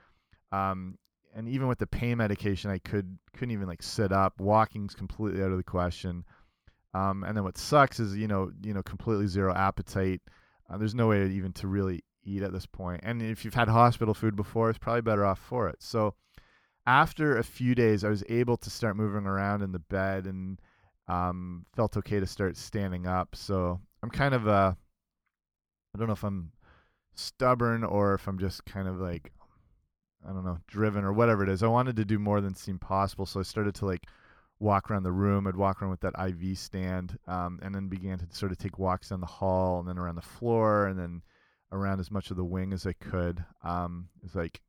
Um, 0.52 0.98
and 1.34 1.48
even 1.48 1.66
with 1.66 1.78
the 1.78 1.86
pain 1.86 2.18
medication, 2.18 2.70
I 2.70 2.78
could 2.78 3.18
couldn't 3.32 3.52
even 3.52 3.66
like 3.66 3.82
sit 3.82 4.12
up. 4.12 4.38
Walking's 4.38 4.94
completely 4.94 5.42
out 5.42 5.50
of 5.50 5.56
the 5.56 5.64
question. 5.64 6.24
Um, 6.92 7.24
and 7.24 7.36
then 7.36 7.42
what 7.42 7.58
sucks 7.58 7.98
is 7.98 8.16
you 8.16 8.28
know 8.28 8.52
you 8.62 8.72
know 8.72 8.82
completely 8.82 9.26
zero 9.26 9.52
appetite. 9.52 10.20
Uh, 10.70 10.78
there's 10.78 10.94
no 10.94 11.08
way 11.08 11.26
even 11.26 11.52
to 11.54 11.66
really 11.66 12.04
eat 12.24 12.42
at 12.42 12.52
this 12.52 12.66
point. 12.66 13.00
And 13.04 13.22
if 13.22 13.44
you've 13.44 13.54
had 13.54 13.68
hospital 13.68 14.14
food 14.14 14.36
before, 14.36 14.70
it's 14.70 14.78
probably 14.78 15.02
better 15.02 15.24
off 15.24 15.38
for 15.38 15.68
it. 15.68 15.76
So 15.80 16.14
after 16.86 17.38
a 17.38 17.44
few 17.44 17.74
days, 17.74 18.04
I 18.04 18.08
was 18.08 18.24
able 18.28 18.56
to 18.58 18.70
start 18.70 18.96
moving 18.96 19.26
around 19.26 19.62
in 19.62 19.72
the 19.72 19.78
bed 19.78 20.26
and 20.26 20.60
um, 21.08 21.66
felt 21.74 21.96
okay 21.96 22.20
to 22.20 22.26
start 22.26 22.56
standing 22.56 23.06
up. 23.06 23.34
So 23.36 23.80
I'm 24.02 24.10
kind 24.10 24.34
of 24.34 24.46
a 24.46 24.76
I 25.94 25.98
don't 25.98 26.08
know 26.08 26.14
if 26.14 26.24
I'm 26.24 26.50
stubborn 27.14 27.84
or 27.84 28.14
if 28.14 28.26
I'm 28.26 28.38
just 28.38 28.64
kind 28.64 28.88
of 28.88 29.00
like 29.00 29.32
I 30.26 30.32
don't 30.32 30.44
know, 30.44 30.58
driven 30.66 31.04
or 31.04 31.12
whatever 31.12 31.42
it 31.42 31.50
is. 31.50 31.62
I 31.62 31.66
wanted 31.66 31.96
to 31.96 32.04
do 32.04 32.18
more 32.18 32.40
than 32.40 32.54
seemed 32.54 32.80
possible, 32.80 33.26
so 33.26 33.40
I 33.40 33.42
started 33.42 33.74
to 33.76 33.86
like 33.86 34.06
walk 34.58 34.90
around 34.90 35.02
the 35.02 35.12
room. 35.12 35.46
I'd 35.46 35.56
walk 35.56 35.82
around 35.82 35.90
with 35.90 36.00
that 36.00 36.14
IV 36.18 36.58
stand, 36.58 37.18
um, 37.26 37.60
and 37.62 37.74
then 37.74 37.88
began 37.88 38.18
to 38.18 38.26
sort 38.30 38.50
of 38.50 38.58
take 38.58 38.78
walks 38.78 39.10
down 39.10 39.20
the 39.20 39.26
hall 39.26 39.80
and 39.80 39.88
then 39.88 39.98
around 39.98 40.16
the 40.16 40.22
floor 40.22 40.86
and 40.86 40.98
then 40.98 41.22
around 41.74 42.00
as 42.00 42.10
much 42.10 42.30
of 42.30 42.36
the 42.36 42.44
wing 42.44 42.72
as 42.72 42.86
I 42.86 42.92
could. 42.94 43.44
Um, 43.62 44.08
it's 44.22 44.34
like 44.34 44.60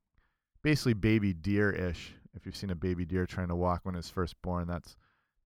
basically 0.63 0.93
baby 0.93 1.33
deer 1.33 1.71
ish. 1.71 2.13
If 2.35 2.45
you've 2.45 2.55
seen 2.55 2.71
a 2.71 2.75
baby 2.75 3.05
deer 3.05 3.25
trying 3.25 3.47
to 3.47 3.55
walk 3.55 3.81
when 3.83 3.95
it's 3.95 4.09
first 4.09 4.35
born, 4.41 4.67
that's 4.67 4.97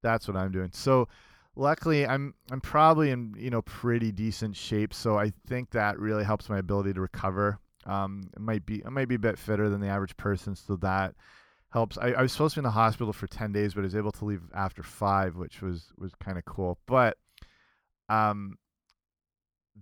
that's 0.02 0.28
what 0.28 0.38
I'm 0.38 0.52
doing. 0.52 0.72
So 0.74 1.08
luckily 1.56 2.08
I'm 2.08 2.34
I'm 2.50 2.62
probably 2.62 3.12
in 3.12 3.36
you 3.38 3.50
know 3.50 3.62
pretty 3.62 4.12
decent 4.12 4.56
shape, 4.56 4.94
so 4.94 5.20
I 5.20 5.32
think 5.48 5.72
that 5.72 6.00
really 6.00 6.24
helps 6.24 6.50
my 6.50 6.58
ability 6.58 6.94
to 6.94 7.02
recover. 7.02 7.60
Um, 7.86 8.30
it 8.34 8.42
might 8.42 8.66
be 8.66 8.84
I 8.86 8.90
might 8.90 9.08
be 9.08 9.16
a 9.16 9.20
bit 9.20 9.38
fitter 9.38 9.70
than 9.70 9.82
the 9.82 9.88
average 9.88 10.18
person, 10.18 10.56
so 10.56 10.78
that 10.78 11.14
helps. 11.72 11.98
I, 11.98 12.14
I 12.14 12.22
was 12.22 12.32
supposed 12.32 12.56
to 12.56 12.62
be 12.62 12.62
in 12.62 12.66
the 12.66 12.72
hospital 12.72 13.14
for 13.14 13.28
ten 13.28 13.52
days, 13.52 13.74
but 13.74 13.82
I 13.82 13.84
was 13.84 13.96
able 13.96 14.12
to 14.14 14.26
leave 14.26 14.42
after 14.56 14.82
five, 14.82 15.36
which 15.36 15.62
was 15.62 15.92
was 15.98 16.14
kind 16.16 16.38
of 16.38 16.46
cool. 16.46 16.80
But 16.88 17.18
um, 18.08 18.58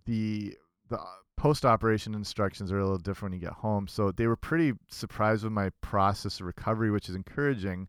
the 0.05 0.55
the 0.89 0.99
post 1.37 1.65
operation 1.65 2.15
instructions 2.15 2.71
are 2.71 2.79
a 2.79 2.83
little 2.83 2.97
different 2.97 3.33
when 3.33 3.41
you 3.41 3.47
get 3.47 3.57
home, 3.57 3.87
so 3.87 4.11
they 4.11 4.27
were 4.27 4.35
pretty 4.35 4.73
surprised 4.89 5.43
with 5.43 5.53
my 5.53 5.69
process 5.81 6.39
of 6.39 6.45
recovery, 6.45 6.91
which 6.91 7.09
is 7.09 7.15
encouraging 7.15 7.87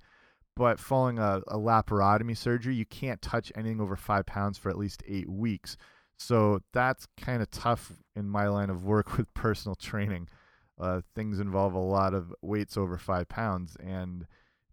but 0.59 0.81
following 0.81 1.21
a, 1.21 1.40
a 1.47 1.57
laparotomy 1.57 2.37
surgery, 2.37 2.75
you 2.75 2.85
can't 2.85 3.23
touch 3.23 3.52
anything 3.55 3.81
over 3.81 3.95
five 3.95 4.26
pounds 4.26 4.59
for 4.59 4.71
at 4.71 4.76
least 4.76 5.05
eight 5.07 5.31
weeks. 5.31 5.76
So 6.19 6.61
that's 6.73 7.07
kind 7.17 7.40
of 7.40 7.50
tough 7.52 7.93
in 8.17 8.28
my 8.28 8.49
line 8.49 8.69
of 8.69 8.85
work 8.85 9.17
with 9.17 9.33
personal 9.35 9.76
training. 9.76 10.28
Uh, 10.76 11.02
things 11.14 11.38
involve 11.38 11.75
a 11.75 11.78
lot 11.78 12.12
of 12.12 12.35
weights 12.43 12.76
over 12.76 12.99
five 12.99 13.28
pounds 13.28 13.76
and 13.81 14.26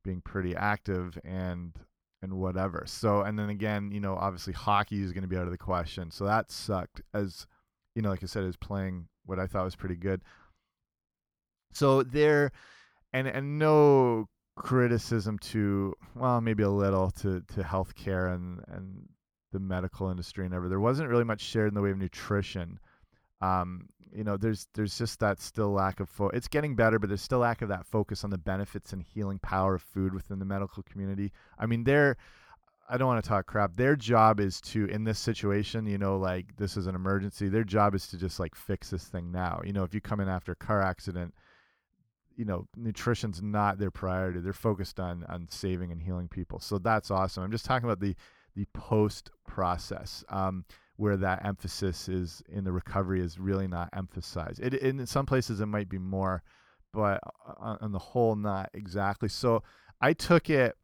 being 0.03 0.21
pretty 0.21 0.55
active 0.55 1.19
and 1.23 1.73
and 2.23 2.33
whatever. 2.33 2.85
So 2.87 3.21
and 3.21 3.37
then 3.37 3.49
again, 3.49 3.91
you 3.91 3.99
know, 3.99 4.15
obviously 4.15 4.53
hockey 4.53 5.03
is 5.03 5.11
going 5.11 5.21
to 5.21 5.27
be 5.27 5.37
out 5.37 5.45
of 5.45 5.51
the 5.51 5.57
question. 5.57 6.09
So 6.09 6.25
that 6.25 6.51
sucked. 6.51 7.03
As 7.13 7.45
you 7.95 8.01
know, 8.01 8.09
like 8.09 8.23
I 8.23 8.27
said, 8.27 8.43
is 8.43 8.57
playing 8.57 9.07
what 9.25 9.39
I 9.39 9.47
thought 9.47 9.63
was 9.63 9.75
pretty 9.75 9.95
good. 9.95 10.21
So 11.71 12.03
there, 12.03 12.51
and 13.13 13.27
and 13.27 13.57
no 13.57 14.27
criticism 14.55 15.37
to 15.37 15.93
well 16.15 16.39
maybe 16.39 16.63
a 16.63 16.69
little 16.69 17.11
to 17.11 17.41
to 17.41 17.61
healthcare 17.61 18.33
and 18.33 18.61
and 18.67 19.09
the 19.51 19.59
medical 19.59 20.09
industry 20.09 20.45
and 20.45 20.53
ever 20.53 20.69
there 20.69 20.79
wasn't 20.79 21.09
really 21.09 21.25
much 21.25 21.41
shared 21.41 21.69
in 21.69 21.73
the 21.75 21.81
way 21.81 21.91
of 21.91 21.97
nutrition. 21.97 22.79
Um, 23.41 23.89
you 24.13 24.23
know 24.23 24.37
there's 24.37 24.67
there's 24.73 24.97
just 24.97 25.19
that 25.19 25.41
still 25.41 25.71
lack 25.71 25.99
of 25.99 26.09
fo- 26.09 26.29
it's 26.29 26.47
getting 26.47 26.75
better 26.75 26.99
but 26.99 27.09
there's 27.09 27.21
still 27.21 27.39
lack 27.39 27.61
of 27.61 27.69
that 27.69 27.85
focus 27.85 28.23
on 28.23 28.29
the 28.29 28.37
benefits 28.37 28.93
and 28.93 29.03
healing 29.03 29.39
power 29.39 29.75
of 29.75 29.81
food 29.81 30.13
within 30.13 30.39
the 30.39 30.45
medical 30.45 30.83
community. 30.83 31.31
I 31.59 31.65
mean 31.65 31.83
they're 31.83 32.15
i 32.89 32.97
don't 32.97 33.07
want 33.07 33.23
to 33.23 33.27
talk 33.27 33.45
crap. 33.45 33.75
Their 33.75 33.95
job 33.95 34.39
is 34.39 34.61
to 34.61 34.85
in 34.85 35.03
this 35.03 35.19
situation 35.19 35.85
you 35.85 35.97
know 35.97 36.17
like 36.17 36.55
this 36.57 36.77
is 36.77 36.87
an 36.87 36.95
emergency 36.95 37.49
their 37.49 37.63
job 37.63 37.95
is 37.95 38.07
to 38.07 38.17
just 38.17 38.39
like 38.39 38.55
fix 38.55 38.89
this 38.89 39.05
thing 39.05 39.31
now. 39.31 39.61
You 39.65 39.73
know 39.73 39.83
if 39.83 39.93
you 39.93 40.01
come 40.01 40.19
in 40.19 40.29
after 40.29 40.51
a 40.51 40.55
car 40.55 40.81
accident 40.81 41.33
you 42.35 42.45
know 42.45 42.67
nutrition's 42.75 43.41
not 43.41 43.79
their 43.79 43.91
priority. 43.91 44.39
They're 44.39 44.53
focused 44.53 44.99
on 44.99 45.23
on 45.25 45.47
saving 45.49 45.91
and 45.91 46.01
healing 46.01 46.27
people. 46.27 46.59
So 46.59 46.77
that's 46.77 47.11
awesome. 47.11 47.43
I'm 47.43 47.51
just 47.51 47.65
talking 47.65 47.85
about 47.85 47.99
the 47.99 48.15
the 48.55 48.65
post 48.73 49.31
process 49.47 50.23
um, 50.29 50.65
where 50.97 51.17
that 51.17 51.45
emphasis 51.45 52.07
is 52.07 52.41
in 52.49 52.63
the 52.63 52.71
recovery 52.71 53.21
is 53.21 53.37
really 53.37 53.67
not 53.67 53.89
emphasized. 53.93 54.61
It, 54.61 54.73
in 54.75 55.05
some 55.05 55.25
places 55.25 55.59
it 55.59 55.65
might 55.65 55.89
be 55.89 55.97
more 55.97 56.43
but 56.93 57.19
on, 57.57 57.77
on 57.81 57.91
the 57.91 57.99
whole 57.99 58.35
not 58.35 58.69
exactly. 58.73 59.29
So 59.29 59.63
i 60.01 60.13
took 60.13 60.49
it 60.49 60.75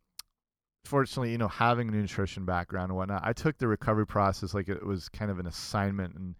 fortunately 0.83 1.31
you 1.31 1.37
know 1.37 1.47
having 1.47 1.89
a 1.89 1.91
nutrition 1.91 2.45
background 2.45 2.89
and 2.89 2.97
whatnot 2.97 3.21
i 3.23 3.33
took 3.33 3.57
the 3.57 3.67
recovery 3.67 4.05
process 4.05 4.53
like 4.53 4.67
it 4.67 4.85
was 4.85 5.09
kind 5.09 5.29
of 5.29 5.39
an 5.39 5.47
assignment 5.47 6.15
and 6.15 6.35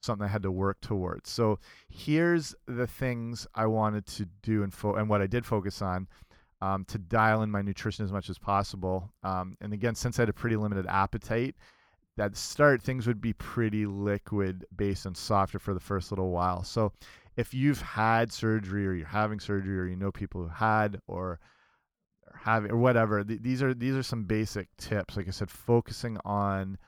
something 0.00 0.24
I 0.24 0.30
had 0.30 0.42
to 0.42 0.52
work 0.52 0.80
towards. 0.80 1.30
So 1.30 1.58
here's 1.88 2.54
the 2.66 2.86
things 2.86 3.46
I 3.54 3.66
wanted 3.66 4.06
to 4.06 4.26
do 4.42 4.62
and 4.62 4.72
and 4.96 5.08
what 5.08 5.20
I 5.20 5.26
did 5.26 5.44
focus 5.44 5.82
on 5.82 6.06
um, 6.62 6.84
to 6.86 6.98
dial 6.98 7.42
in 7.42 7.50
my 7.50 7.60
nutrition 7.60 8.04
as 8.04 8.12
much 8.12 8.30
as 8.30 8.38
possible. 8.38 9.12
Um, 9.22 9.56
and 9.60 9.74
again, 9.74 9.94
since 9.94 10.18
I 10.18 10.22
had 10.22 10.30
a 10.30 10.34
pretty 10.34 10.56
limited 10.56 10.86
appetite, 10.86 11.56
at 12.18 12.32
the 12.32 12.38
start 12.38 12.82
things 12.82 13.06
would 13.06 13.20
be 13.20 13.34
pretty 13.34 13.84
liquid 13.84 14.64
based 14.74 15.04
and 15.04 15.14
softer 15.14 15.58
for 15.58 15.74
the 15.74 15.80
first 15.80 16.10
little 16.10 16.30
while. 16.30 16.64
So 16.64 16.92
if 17.36 17.52
you've 17.52 17.82
had 17.82 18.32
surgery 18.32 18.86
or 18.86 18.94
you're 18.94 19.06
having 19.06 19.38
surgery 19.38 19.78
or 19.78 19.86
you 19.86 19.96
know 19.96 20.10
people 20.10 20.42
who 20.42 20.48
had 20.48 21.00
or 21.06 21.38
having 22.46 22.70
or 22.70 22.76
whatever, 22.76 23.24
th 23.24 23.42
these 23.42 23.62
are 23.62 23.74
these 23.74 23.96
are 23.96 24.02
some 24.02 24.24
basic 24.24 24.68
tips. 24.76 25.16
Like 25.16 25.28
I 25.28 25.32
said, 25.32 25.50
focusing 25.50 26.16
on 26.24 26.78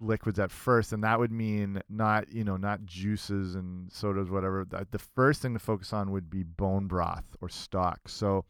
liquids 0.00 0.38
at 0.38 0.50
first 0.50 0.92
and 0.94 1.04
that 1.04 1.18
would 1.18 1.30
mean 1.30 1.80
not 1.90 2.30
you 2.32 2.42
know 2.42 2.56
not 2.56 2.84
juices 2.86 3.54
and 3.54 3.92
sodas 3.92 4.30
whatever 4.30 4.66
the 4.90 4.98
first 4.98 5.42
thing 5.42 5.52
to 5.52 5.58
focus 5.58 5.92
on 5.92 6.10
would 6.10 6.30
be 6.30 6.42
bone 6.42 6.86
broth 6.86 7.36
or 7.42 7.50
stock 7.50 8.00
so 8.08 8.42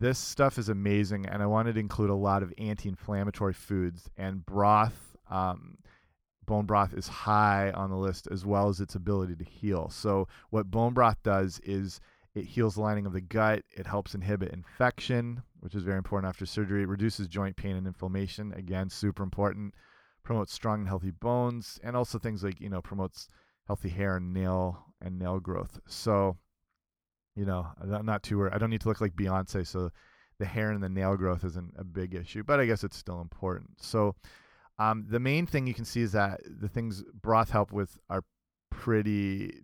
this 0.00 0.18
stuff 0.18 0.56
is 0.56 0.70
amazing 0.70 1.26
and 1.26 1.42
i 1.42 1.46
wanted 1.46 1.74
to 1.74 1.80
include 1.80 2.08
a 2.08 2.14
lot 2.14 2.42
of 2.42 2.54
anti-inflammatory 2.56 3.52
foods 3.52 4.08
and 4.16 4.46
broth 4.46 5.14
um, 5.30 5.76
bone 6.46 6.64
broth 6.64 6.94
is 6.94 7.06
high 7.06 7.70
on 7.72 7.90
the 7.90 7.96
list 7.96 8.26
as 8.30 8.46
well 8.46 8.70
as 8.70 8.80
its 8.80 8.94
ability 8.94 9.36
to 9.36 9.44
heal 9.44 9.90
so 9.90 10.26
what 10.48 10.70
bone 10.70 10.94
broth 10.94 11.22
does 11.22 11.60
is 11.64 12.00
it 12.34 12.44
heals 12.46 12.76
the 12.76 12.80
lining 12.80 13.04
of 13.04 13.12
the 13.12 13.20
gut 13.20 13.62
it 13.76 13.86
helps 13.86 14.14
inhibit 14.14 14.50
infection 14.52 15.42
which 15.62 15.74
is 15.74 15.82
very 15.82 15.96
important 15.96 16.28
after 16.28 16.44
surgery 16.44 16.82
it 16.82 16.88
reduces 16.88 17.26
joint 17.26 17.56
pain 17.56 17.76
and 17.76 17.86
inflammation 17.86 18.52
again 18.54 18.88
super 18.90 19.22
important 19.22 19.74
promotes 20.22 20.52
strong 20.52 20.80
and 20.80 20.88
healthy 20.88 21.10
bones, 21.10 21.78
and 21.82 21.96
also 21.96 22.18
things 22.18 22.42
like 22.42 22.60
you 22.60 22.68
know 22.68 22.80
promotes 22.80 23.28
healthy 23.66 23.88
hair 23.88 24.16
and 24.16 24.32
nail 24.32 24.86
and 25.00 25.18
nail 25.18 25.40
growth. 25.40 25.78
So, 25.86 26.36
you 27.34 27.44
know, 27.44 27.66
I'm 27.80 28.06
not 28.06 28.22
too 28.22 28.38
worried. 28.38 28.54
I 28.54 28.58
don't 28.58 28.70
need 28.70 28.80
to 28.82 28.88
look 28.88 29.00
like 29.00 29.14
Beyonce, 29.14 29.66
so 29.66 29.90
the 30.38 30.46
hair 30.46 30.70
and 30.70 30.82
the 30.82 30.88
nail 30.88 31.16
growth 31.16 31.44
isn't 31.44 31.74
a 31.78 31.84
big 31.84 32.14
issue, 32.14 32.42
but 32.42 32.60
I 32.60 32.66
guess 32.66 32.84
it's 32.84 32.96
still 32.96 33.20
important. 33.20 33.70
So, 33.80 34.14
um, 34.78 35.06
the 35.08 35.20
main 35.20 35.46
thing 35.46 35.66
you 35.66 35.74
can 35.74 35.84
see 35.84 36.02
is 36.02 36.12
that 36.12 36.40
the 36.44 36.68
things 36.68 37.04
broth 37.20 37.50
help 37.50 37.72
with 37.72 37.98
are 38.08 38.24
pretty, 38.70 39.60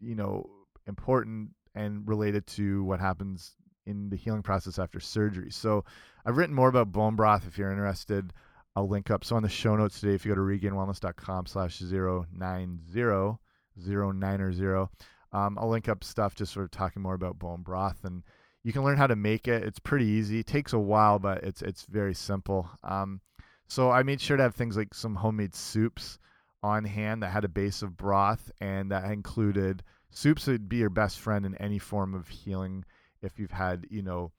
you 0.00 0.14
know, 0.14 0.48
important 0.86 1.50
and 1.74 2.08
related 2.08 2.46
to 2.46 2.82
what 2.84 3.00
happens 3.00 3.54
in 3.86 4.10
the 4.10 4.16
healing 4.16 4.42
process 4.42 4.78
after 4.78 5.00
surgery. 5.00 5.50
So, 5.50 5.84
I've 6.24 6.36
written 6.36 6.54
more 6.54 6.68
about 6.68 6.92
bone 6.92 7.14
broth 7.14 7.46
if 7.46 7.56
you're 7.56 7.70
interested. 7.70 8.32
I'll 8.76 8.88
link 8.88 9.10
up. 9.10 9.24
So 9.24 9.36
on 9.36 9.42
the 9.42 9.48
show 9.48 9.74
notes 9.74 10.00
today, 10.00 10.14
if 10.14 10.26
you 10.26 10.34
go 10.34 10.34
to 10.34 10.40
regainedwellness.com 10.42 11.46
slash 11.46 11.80
090, 11.80 13.38
090, 13.76 14.88
um, 15.32 15.58
I'll 15.58 15.68
link 15.68 15.88
up 15.88 16.04
stuff 16.04 16.34
just 16.34 16.52
sort 16.52 16.64
of 16.64 16.70
talking 16.70 17.00
more 17.00 17.14
about 17.14 17.38
bone 17.38 17.62
broth 17.62 18.04
and 18.04 18.22
you 18.62 18.72
can 18.72 18.82
learn 18.82 18.98
how 18.98 19.06
to 19.06 19.16
make 19.16 19.48
it. 19.48 19.62
It's 19.62 19.78
pretty 19.78 20.04
easy. 20.06 20.40
It 20.40 20.46
takes 20.46 20.72
a 20.72 20.78
while, 20.78 21.18
but 21.18 21.44
it's 21.44 21.62
it's 21.62 21.84
very 21.84 22.14
simple. 22.14 22.68
Um, 22.82 23.20
so 23.68 23.90
I 23.90 24.02
made 24.02 24.20
sure 24.20 24.36
to 24.36 24.42
have 24.42 24.54
things 24.54 24.76
like 24.76 24.92
some 24.92 25.14
homemade 25.14 25.54
soups 25.54 26.18
on 26.62 26.84
hand 26.84 27.22
that 27.22 27.30
had 27.30 27.44
a 27.44 27.48
base 27.48 27.80
of 27.82 27.96
broth 27.96 28.50
and 28.60 28.90
that 28.90 29.10
included 29.10 29.84
soups 30.10 30.48
would 30.48 30.68
be 30.68 30.78
your 30.78 30.90
best 30.90 31.20
friend 31.20 31.46
in 31.46 31.54
any 31.56 31.78
form 31.78 32.14
of 32.14 32.28
healing 32.28 32.84
if 33.26 33.38
you've 33.38 33.50
had, 33.50 33.86
you 33.90 34.02
know, 34.02 34.32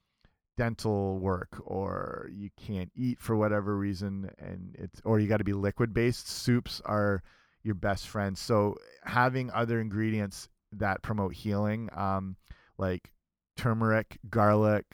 dental 0.57 1.19
work 1.19 1.61
or 1.65 2.29
you 2.33 2.49
can't 2.57 2.91
eat 2.95 3.21
for 3.21 3.35
whatever 3.35 3.77
reason 3.77 4.29
and 4.39 4.75
it's 4.77 4.99
or 5.05 5.19
you 5.19 5.27
got 5.27 5.37
to 5.37 5.43
be 5.43 5.53
liquid 5.53 5.93
based 5.93 6.27
soups 6.27 6.81
are 6.83 7.21
your 7.63 7.75
best 7.75 8.07
friend. 8.07 8.37
So 8.37 8.75
having 9.03 9.51
other 9.51 9.79
ingredients 9.79 10.49
that 10.73 11.03
promote 11.03 11.33
healing 11.33 11.89
um, 11.95 12.35
like 12.77 13.11
turmeric 13.55 14.17
garlic 14.29 14.85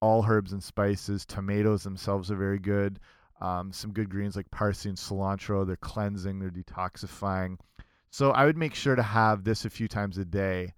all 0.00 0.24
herbs 0.26 0.52
and 0.52 0.62
spices 0.62 1.24
tomatoes 1.24 1.82
themselves 1.82 2.30
are 2.30 2.36
very 2.36 2.58
good. 2.58 2.98
Um, 3.40 3.72
some 3.72 3.92
good 3.92 4.08
greens 4.08 4.36
like 4.36 4.50
parsley 4.50 4.88
and 4.88 4.98
cilantro 4.98 5.66
they're 5.66 5.76
cleansing 5.76 6.38
they're 6.38 6.50
detoxifying. 6.50 7.58
So 8.10 8.30
i 8.30 8.46
would 8.46 8.56
make 8.56 8.74
sure 8.74 8.96
to 8.96 9.02
have 9.02 9.44
this 9.44 9.66
a 9.66 9.70
few 9.70 9.88
times 9.88 10.16
a 10.16 10.24
day 10.24 10.72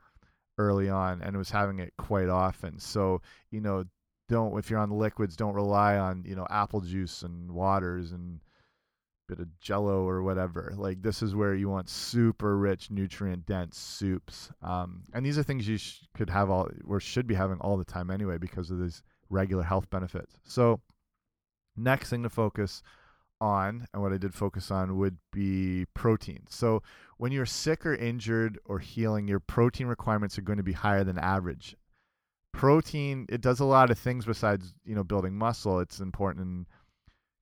early 0.58 0.88
on 0.88 1.22
and 1.22 1.36
was 1.36 1.50
having 1.50 1.78
it 1.78 1.92
quite 1.98 2.28
often 2.28 2.78
so 2.78 3.20
you 3.50 3.60
know 3.60 3.84
don't 4.28 4.58
if 4.58 4.70
you're 4.70 4.80
on 4.80 4.90
liquids, 4.90 5.36
don't 5.36 5.54
rely 5.54 5.96
on 5.96 6.24
you 6.26 6.34
know 6.34 6.46
apple 6.50 6.80
juice 6.80 7.22
and 7.22 7.50
waters 7.50 8.12
and 8.12 8.40
bit 9.28 9.38
of 9.40 9.60
jello 9.60 10.08
or 10.08 10.22
whatever. 10.22 10.72
Like 10.76 11.02
this 11.02 11.20
is 11.22 11.34
where 11.34 11.54
you 11.54 11.68
want 11.68 11.88
super 11.88 12.56
rich, 12.56 12.90
nutrient 12.90 13.44
dense 13.44 13.76
soups. 13.76 14.50
Um, 14.62 15.02
and 15.12 15.26
these 15.26 15.36
are 15.36 15.42
things 15.42 15.66
you 15.66 15.78
could 16.14 16.30
have 16.30 16.48
all 16.48 16.68
or 16.86 17.00
should 17.00 17.26
be 17.26 17.34
having 17.34 17.58
all 17.58 17.76
the 17.76 17.84
time 17.84 18.10
anyway 18.10 18.38
because 18.38 18.70
of 18.70 18.80
these 18.80 19.02
regular 19.28 19.64
health 19.64 19.90
benefits. 19.90 20.38
So 20.44 20.80
next 21.76 22.10
thing 22.10 22.22
to 22.22 22.30
focus 22.30 22.82
on 23.40 23.86
and 23.92 24.02
what 24.02 24.12
I 24.12 24.18
did 24.18 24.34
focus 24.34 24.70
on 24.70 24.96
would 24.98 25.18
be 25.32 25.86
protein. 25.94 26.44
So 26.48 26.82
when 27.18 27.32
you're 27.32 27.46
sick 27.46 27.84
or 27.84 27.94
injured 27.94 28.58
or 28.64 28.78
healing, 28.78 29.28
your 29.28 29.40
protein 29.40 29.86
requirements 29.86 30.38
are 30.38 30.42
going 30.42 30.58
to 30.58 30.62
be 30.62 30.72
higher 30.72 31.04
than 31.04 31.18
average. 31.18 31.76
Protein 32.52 33.26
it 33.28 33.40
does 33.40 33.60
a 33.60 33.64
lot 33.64 33.90
of 33.90 33.98
things 33.98 34.24
besides 34.24 34.72
you 34.84 34.94
know 34.94 35.04
building 35.04 35.36
muscle. 35.36 35.80
It's 35.80 36.00
important 36.00 36.46
in 36.46 36.66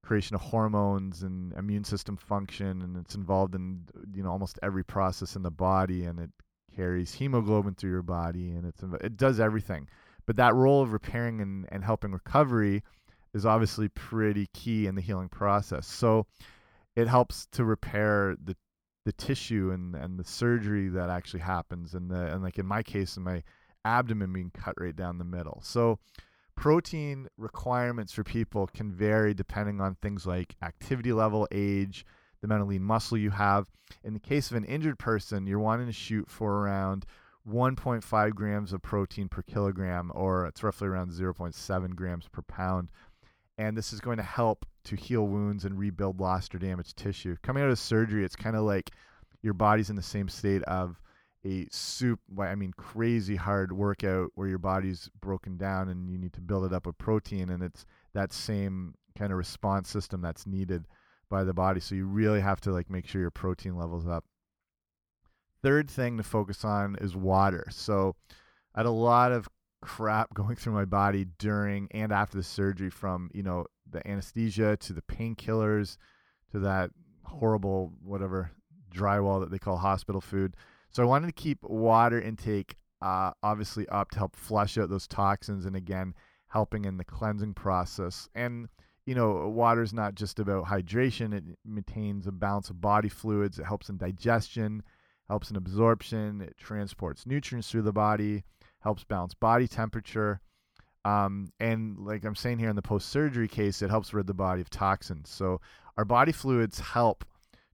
creation 0.03 0.35
of 0.35 0.43
hormones 0.43 1.23
and 1.23 1.53
immune 1.55 1.85
system 1.85 2.17
function 2.17 2.83
and 2.83 2.97
it's 2.97 3.15
involved 3.15 3.55
in 3.55 3.83
you 4.13 4.23
know 4.23 4.31
almost 4.31 4.59
every 4.63 4.85
process 4.85 5.35
in 5.35 5.43
the 5.43 5.51
body 5.51 6.05
and 6.05 6.21
it 6.21 6.31
carries 6.77 7.15
hemoglobin 7.15 7.75
through 7.75 7.91
your 7.91 8.03
body 8.03 8.51
and 8.51 8.67
it's 8.67 8.83
it 9.01 9.17
does 9.17 9.41
everything. 9.41 9.89
But 10.27 10.37
that 10.37 10.55
role 10.55 10.83
of 10.83 10.93
repairing 10.93 11.41
and, 11.41 11.67
and 11.71 11.85
helping 11.85 12.13
recovery 12.13 12.83
is 13.35 13.45
obviously 13.45 13.89
pretty 13.89 14.49
key 14.55 14.87
in 14.87 14.95
the 14.95 15.03
healing 15.03 15.29
process 15.29 15.87
so 15.87 16.27
it 16.97 17.09
helps 17.09 17.47
to 17.53 17.65
repair 17.65 18.37
the 18.43 18.57
the 19.05 19.13
tissue 19.13 19.71
and 19.75 19.95
and 19.95 20.19
the 20.19 20.25
surgery 20.25 20.89
that 20.89 21.11
actually 21.11 21.41
happens 21.41 21.93
and 21.93 22.11
the 22.11 22.33
and 22.33 22.43
like 22.43 22.59
in 22.59 22.65
my 22.65 22.83
case 22.83 23.19
in 23.19 23.23
my 23.23 23.43
abdomen 23.85 24.33
being 24.33 24.51
cut 24.51 24.75
right 24.81 24.97
down 24.97 25.19
the 25.19 25.25
middle. 25.25 25.61
So, 25.63 25.99
protein 26.57 27.29
requirements 27.37 28.13
for 28.13 28.25
people 28.25 28.67
can 28.69 28.93
vary 28.93 29.35
depending 29.35 29.81
on 29.81 29.97
things 29.97 30.27
like 30.27 30.57
activity 30.63 31.13
level, 31.13 31.47
age, 31.53 32.07
the 32.41 32.47
amount 32.47 32.63
of 32.63 32.69
lean 32.69 32.83
muscle 32.83 33.19
you 33.19 33.31
have. 33.31 33.71
In 34.03 34.15
the 34.15 34.21
case 34.21 34.51
of 34.51 34.57
an 34.57 34.65
injured 34.65 34.99
person, 34.99 35.47
you're 35.47 35.59
wanting 35.59 35.87
to 35.87 35.93
shoot 35.93 36.31
for 36.31 36.61
around 36.61 37.07
1.5 37.49 38.35
grams 38.35 38.73
of 38.73 38.83
protein 38.83 39.29
per 39.29 39.43
kilogram, 39.43 40.11
or 40.15 40.47
it's 40.47 40.63
roughly 40.63 40.89
around 40.89 41.11
0.7 41.11 41.95
grams 41.95 42.29
per 42.29 42.43
pound. 42.43 42.91
And 43.57 43.77
this 43.77 43.93
is 43.93 44.01
going 44.01 44.17
to 44.17 44.23
help 44.23 44.67
to 44.85 44.97
heal 44.97 45.27
wounds 45.27 45.65
and 45.65 45.79
rebuild 45.79 46.21
lost 46.21 46.55
or 46.55 46.59
damaged 46.59 46.97
tissue. 46.97 47.37
Coming 47.43 47.63
out 47.63 47.71
of 47.71 47.79
surgery, 47.79 48.25
it's 48.25 48.37
kind 48.37 48.57
of 48.57 48.63
like 48.63 48.91
your 49.43 49.55
body's 49.55 49.91
in 49.91 49.97
the 49.97 50.03
same 50.03 50.29
state 50.29 50.63
of 50.65 51.01
a 51.45 51.67
soup 51.71 52.21
I 52.39 52.55
mean 52.55 52.73
crazy 52.73 53.37
hard 53.37 53.71
workout 53.71 54.31
where 54.35 54.49
your 54.49 54.59
body's 54.59 55.11
broken 55.21 55.59
down 55.59 55.91
and 55.91 56.09
you 56.09 56.17
need 56.17 56.33
to 56.33 56.41
build 56.41 56.65
it 56.65 56.73
up 56.73 56.87
with 56.87 56.97
protein 56.97 57.51
and 57.51 57.63
it's 57.63 57.85
that 58.15 58.33
same 58.33 58.95
kind 59.17 59.31
of 59.31 59.37
response 59.37 59.91
system 59.91 60.23
that's 60.23 60.47
needed 60.47 60.87
by 61.29 61.45
the 61.45 61.53
body. 61.53 61.81
So 61.81 61.95
you 61.95 62.07
really 62.07 62.41
have 62.41 62.61
to 62.63 62.73
like 62.73 62.91
make 62.91 63.07
sure 63.07 63.21
your 63.21 63.31
protein 63.31 63.77
levels 63.77 64.07
up. 64.07 64.25
Third 65.63 65.91
thing 65.91 66.17
to 66.17 66.23
focus 66.23 66.65
on 66.65 66.97
is 67.01 67.17
water. 67.17 67.67
So 67.71 68.17
had 68.75 68.87
a 68.87 68.91
lot 68.91 69.33
of 69.33 69.49
crap 69.85 70.33
going 70.35 70.57
through 70.57 70.73
my 70.73 70.85
body 70.85 71.27
during 71.39 71.89
and 71.93 72.11
after 72.11 72.37
the 72.37 72.43
surgery 72.43 72.91
from 72.91 73.31
you 73.35 73.43
know 73.43 73.67
the 73.91 74.07
anesthesia 74.09 74.77
to 74.79 74.93
the 74.93 75.03
painkillers 75.03 75.97
to 76.51 76.59
that 76.59 76.91
horrible 77.23 77.93
whatever 78.03 78.51
drywall 78.93 79.41
that 79.41 79.51
they 79.51 79.59
call 79.59 79.77
hospital 79.77 80.21
food 80.21 80.57
so 80.91 81.03
I 81.03 81.07
wanted 81.07 81.27
to 81.27 81.33
keep 81.33 81.59
water 81.63 82.21
intake 82.21 82.77
uh, 83.03 83.33
obviously 83.43 83.87
up 83.89 84.11
to 84.13 84.19
help 84.19 84.35
flush 84.35 84.79
out 84.79 84.89
those 84.89 85.07
toxins 85.07 85.67
and 85.67 85.77
again 85.77 86.15
helping 86.55 86.85
in 86.85 86.97
the 86.97 87.05
cleansing 87.05 87.53
process. 87.53 88.29
And 88.35 88.69
you 89.07 89.15
know, 89.15 89.49
water 89.49 89.83
is 89.83 89.93
not 89.93 90.15
just 90.15 90.39
about 90.39 90.65
hydration; 90.65 91.35
it 91.35 91.45
maintains 91.67 92.27
a 92.27 92.33
balance 92.33 92.71
of 92.71 92.81
body 92.81 93.11
fluids. 93.11 93.59
It 93.59 93.67
helps 93.67 93.91
in 93.91 93.99
digestion, 93.99 94.83
helps 95.29 95.51
in 95.51 95.57
absorption. 95.57 96.41
It 96.41 96.57
transports 96.57 97.27
nutrients 97.27 97.71
through 97.71 97.83
the 97.83 97.93
body, 97.93 98.45
helps 98.85 99.03
balance 99.05 99.35
body 99.35 99.67
temperature. 99.67 100.41
Um, 101.05 101.49
and 101.59 101.99
like 101.99 102.25
I'm 102.25 102.37
saying 102.37 102.61
here 102.61 102.71
in 102.71 102.77
the 102.77 102.83
post 102.83 103.09
surgery 103.09 103.49
case, 103.49 103.83
it 103.83 103.91
helps 103.91 104.15
rid 104.15 104.27
the 104.27 104.35
body 104.35 104.61
of 104.61 104.71
toxins. 104.71 105.29
So 105.29 105.61
our 105.97 106.05
body 106.05 106.33
fluids 106.33 106.79
help 106.79 107.25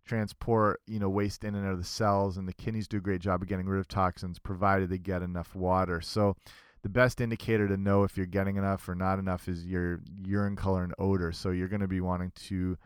transport 0.06 0.80
you 0.88 0.98
know 0.98 1.08
waste 1.08 1.44
in 1.44 1.54
and 1.54 1.64
out 1.64 1.72
of 1.72 1.78
the 1.78 1.84
cells 1.84 2.36
and 2.36 2.48
the 2.48 2.52
kidneys 2.54 2.88
do 2.88 2.96
a 2.96 3.00
great 3.00 3.20
job 3.20 3.42
of 3.42 3.46
getting 3.46 3.66
rid 3.66 3.78
of 3.78 3.86
toxins 3.86 4.40
provided 4.40 4.90
they 4.90 4.98
get 4.98 5.22
enough 5.22 5.54
water 5.54 6.00
so 6.00 6.34
the 6.82 6.88
best 6.88 7.20
indicator 7.20 7.68
to 7.68 7.76
know 7.76 8.02
if 8.02 8.16
you're 8.16 8.26
getting 8.26 8.56
enough 8.56 8.88
or 8.88 8.96
not 8.96 9.20
enough 9.20 9.46
is 9.46 9.64
your 9.64 10.00
urine 10.24 10.56
color 10.56 10.82
and 10.82 10.94
odor 10.98 11.30
so 11.30 11.50
you're 11.50 11.68
going 11.68 11.82
to 11.82 11.86
be 11.86 12.00
wanting 12.00 12.32
to 12.34 12.76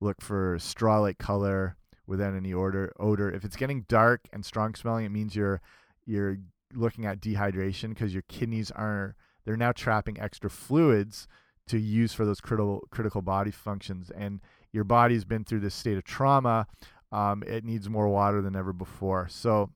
look 0.00 0.20
for 0.22 0.56
straw 0.58 1.00
like 1.00 1.18
color 1.18 1.76
without 2.06 2.34
any 2.34 2.54
odor. 2.54 2.92
Odor. 2.98 3.30
If 3.30 3.44
it's 3.44 3.56
getting 3.56 3.84
dark 3.88 4.28
and 4.32 4.44
strong 4.44 4.74
smelling, 4.74 5.04
it 5.04 5.10
means 5.12 5.34
you're 5.34 5.60
you're 6.04 6.38
looking 6.76 7.06
at 7.06 7.20
dehydration 7.20 7.90
because 7.90 8.12
your 8.12 8.24
kidneys 8.28 8.70
aren't—they're 8.70 9.56
now 9.56 9.72
trapping 9.72 10.20
extra 10.20 10.50
fluids 10.50 11.26
to 11.68 11.78
use 11.78 12.12
for 12.12 12.24
those 12.24 12.40
critical 12.40 12.86
critical 12.90 13.22
body 13.22 13.50
functions. 13.50 14.10
And 14.10 14.40
your 14.72 14.84
body's 14.84 15.24
been 15.24 15.44
through 15.44 15.60
this 15.60 15.74
state 15.74 15.96
of 15.96 16.04
trauma 16.04 16.66
um, 17.12 17.42
it 17.46 17.64
needs 17.64 17.88
more 17.88 18.08
water 18.08 18.42
than 18.42 18.56
ever 18.56 18.72
before. 18.72 19.28
So 19.28 19.70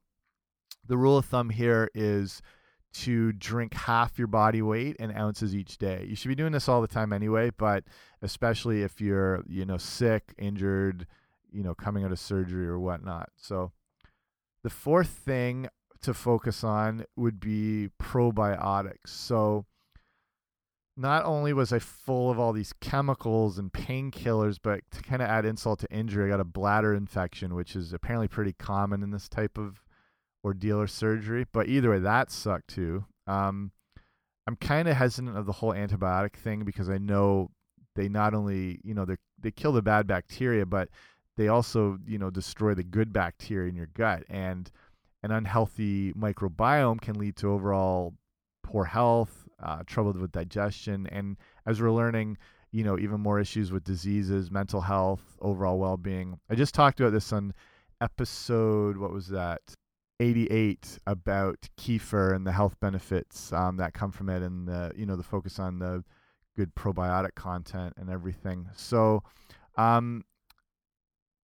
the 0.86 0.96
rule 0.96 1.18
of 1.18 1.26
thumb 1.26 1.50
here 1.50 1.90
is 1.94 2.42
to 2.92 3.32
drink 3.32 3.72
half 3.74 4.18
your 4.18 4.26
body 4.26 4.62
weight 4.62 4.96
in 4.96 5.16
ounces 5.16 5.54
each 5.54 5.78
day. 5.78 6.04
You 6.08 6.16
should 6.16 6.28
be 6.28 6.34
doing 6.34 6.52
this 6.52 6.68
all 6.68 6.80
the 6.80 6.88
time 6.88 7.12
anyway 7.12 7.50
but 7.56 7.84
especially 8.20 8.82
if 8.82 9.00
you're 9.00 9.44
you 9.46 9.64
know 9.64 9.76
sick 9.76 10.34
injured 10.38 11.06
you 11.52 11.62
know 11.62 11.72
coming 11.72 12.04
out 12.04 12.10
of 12.10 12.18
surgery 12.18 12.66
or 12.66 12.80
whatnot. 12.80 13.30
So 13.36 13.70
the 14.64 14.70
fourth 14.70 15.08
thing 15.08 15.68
to 16.02 16.14
focus 16.14 16.64
on 16.64 17.04
would 17.16 17.40
be 17.40 17.90
probiotics. 18.00 19.08
So 19.08 19.66
not 20.96 21.24
only 21.24 21.52
was 21.52 21.72
I 21.72 21.78
full 21.78 22.30
of 22.30 22.38
all 22.38 22.52
these 22.52 22.74
chemicals 22.80 23.58
and 23.58 23.72
painkillers, 23.72 24.58
but 24.62 24.80
to 24.90 25.02
kind 25.02 25.22
of 25.22 25.28
add 25.28 25.44
insult 25.44 25.80
to 25.80 25.90
injury, 25.90 26.26
I 26.26 26.28
got 26.28 26.40
a 26.40 26.44
bladder 26.44 26.94
infection, 26.94 27.54
which 27.54 27.74
is 27.74 27.92
apparently 27.92 28.28
pretty 28.28 28.52
common 28.52 29.02
in 29.02 29.10
this 29.10 29.28
type 29.28 29.56
of 29.56 29.82
ordeal 30.44 30.80
or 30.80 30.86
surgery. 30.86 31.46
But 31.50 31.68
either 31.68 31.90
way, 31.90 31.98
that 32.00 32.30
sucked 32.30 32.68
too. 32.68 33.04
Um, 33.26 33.72
I'm 34.46 34.56
kind 34.56 34.88
of 34.88 34.96
hesitant 34.96 35.36
of 35.36 35.46
the 35.46 35.52
whole 35.52 35.72
antibiotic 35.72 36.34
thing 36.34 36.64
because 36.64 36.90
I 36.90 36.98
know 36.98 37.50
they 37.94 38.08
not 38.08 38.34
only, 38.34 38.80
you 38.82 38.94
know, 38.94 39.04
they 39.04 39.16
they 39.38 39.50
kill 39.50 39.72
the 39.72 39.82
bad 39.82 40.06
bacteria, 40.06 40.66
but 40.66 40.88
they 41.36 41.48
also, 41.48 41.98
you 42.06 42.18
know, 42.18 42.30
destroy 42.30 42.74
the 42.74 42.82
good 42.82 43.12
bacteria 43.12 43.68
in 43.68 43.76
your 43.76 43.88
gut. 43.94 44.24
And 44.28 44.70
an 45.22 45.30
unhealthy 45.30 46.12
microbiome 46.14 47.00
can 47.00 47.18
lead 47.18 47.36
to 47.36 47.50
overall 47.50 48.14
poor 48.62 48.84
health, 48.84 49.48
uh, 49.62 49.82
trouble 49.86 50.12
with 50.12 50.32
digestion, 50.32 51.06
and 51.08 51.36
as 51.66 51.80
we're 51.80 51.90
learning, 51.90 52.38
you 52.72 52.84
know, 52.84 52.98
even 52.98 53.20
more 53.20 53.40
issues 53.40 53.72
with 53.72 53.84
diseases, 53.84 54.50
mental 54.50 54.80
health, 54.80 55.36
overall 55.40 55.78
well-being. 55.78 56.38
I 56.48 56.54
just 56.54 56.74
talked 56.74 57.00
about 57.00 57.12
this 57.12 57.32
on 57.32 57.52
episode 58.00 58.96
what 58.96 59.12
was 59.12 59.28
that 59.28 59.60
88 60.20 60.98
about 61.06 61.68
kefir 61.78 62.34
and 62.34 62.46
the 62.46 62.52
health 62.52 62.76
benefits 62.80 63.52
um, 63.52 63.76
that 63.76 63.94
come 63.94 64.12
from 64.12 64.28
it 64.28 64.42
and 64.42 64.66
the 64.66 64.92
you 64.96 65.06
know 65.06 65.16
the 65.16 65.22
focus 65.22 65.58
on 65.58 65.78
the 65.78 66.04
good 66.56 66.74
probiotic 66.74 67.34
content 67.34 67.94
and 67.96 68.10
everything 68.10 68.68
so 68.74 69.22
um 69.76 70.22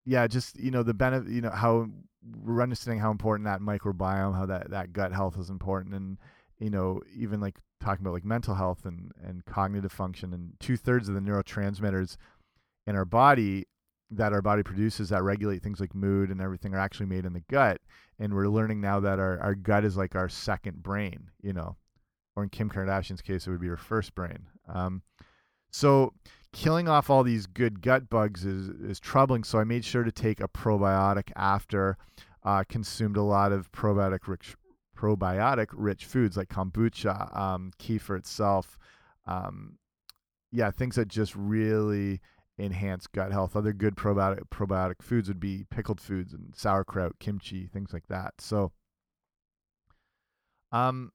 yeah 0.05 0.27
just 0.27 0.59
you 0.59 0.71
know 0.71 0.83
the 0.83 0.95
benefit 0.95 1.31
you 1.31 1.41
know 1.41 1.51
how 1.51 1.87
we're 2.43 2.63
understanding 2.63 3.01
how 3.01 3.11
important 3.11 3.47
that 3.47 3.61
microbiome, 3.61 4.35
how 4.35 4.47
that, 4.47 4.71
that 4.71 4.93
gut 4.93 5.13
health 5.13 5.39
is 5.39 5.51
important, 5.51 5.95
and 5.95 6.19
you 6.59 6.71
know 6.71 7.01
even 7.15 7.41
like 7.41 7.59
talking 7.81 8.05
about 8.05 8.15
like 8.15 8.25
mental 8.25 8.55
health 8.55 8.87
and 8.87 9.13
and 9.23 9.45
cognitive 9.45 9.93
function, 9.93 10.33
and 10.33 10.53
two 10.61 10.77
thirds 10.77 11.09
of 11.09 11.15
the 11.15 11.21
neurotransmitters 11.21 12.17
in 12.87 12.97
our 12.97 13.05
body 13.05 13.67
that 14.11 14.33
our 14.33 14.43
body 14.43 14.63
produces 14.63 15.09
that 15.09 15.23
regulate 15.23 15.63
things 15.63 15.81
like 15.81 15.95
mood 15.95 16.31
and 16.31 16.41
everything 16.41 16.75
are 16.75 16.79
actually 16.79 17.07
made 17.07 17.25
in 17.25 17.33
the 17.33 17.43
gut, 17.51 17.81
and 18.19 18.35
we're 18.35 18.49
learning 18.49 18.81
now 18.81 19.01
that 19.01 19.19
our 19.19 19.39
our 19.41 19.55
gut 19.55 19.85
is 19.85 19.97
like 19.97 20.15
our 20.15 20.29
second 20.29 20.83
brain, 20.83 21.31
you 21.43 21.53
know, 21.53 21.77
or 22.37 22.43
in 22.43 22.49
Kim 22.49 22.71
Kardashian's 22.71 23.23
case, 23.23 23.47
it 23.47 23.51
would 23.51 23.61
be 23.61 23.69
her 23.69 23.77
first 23.77 24.15
brain. 24.15 24.47
Um, 24.73 25.03
so 25.71 26.13
killing 26.55 26.89
off 26.89 27.11
all 27.11 27.23
these 27.23 27.47
good 27.47 27.83
gut 27.83 28.09
bugs 28.09 28.47
is 28.47 28.69
is 28.69 28.99
troubling. 28.99 29.45
So 29.45 29.59
I 29.59 29.65
made 29.65 29.85
sure 29.85 30.05
to 30.05 30.13
take 30.13 30.41
a 30.41 30.49
probiotic 30.49 31.31
after. 31.37 31.99
Uh, 32.43 32.63
consumed 32.69 33.17
a 33.17 33.23
lot 33.23 33.53
of 33.53 33.73
probiotic 33.73 34.27
rich 34.27 34.55
probiotic 34.95 35.69
rich 35.73 36.05
foods 36.05 36.37
like 36.37 36.49
kombucha, 36.49 37.35
um, 37.37 37.73
kefir 37.79 38.19
itself. 38.19 38.79
Um, 39.27 39.79
yeah, 40.53 40.71
things 40.71 40.97
that 40.97 41.09
just 41.09 41.35
really 41.35 42.21
enhance 42.59 43.07
gut 43.07 43.33
health. 43.33 43.57
Other 43.57 43.73
good 43.73 43.97
probiotic 43.97 44.43
probiotic 44.51 45.01
foods 45.01 45.29
would 45.29 45.41
be 45.41 45.65
pickled 45.71 46.01
foods 46.01 46.35
and 46.35 46.55
sauerkraut, 46.55 47.19
kimchi, 47.19 47.67
things 47.67 47.95
like 47.95 48.09
that. 48.09 48.35
So, 48.39 48.73
um, 50.71 51.13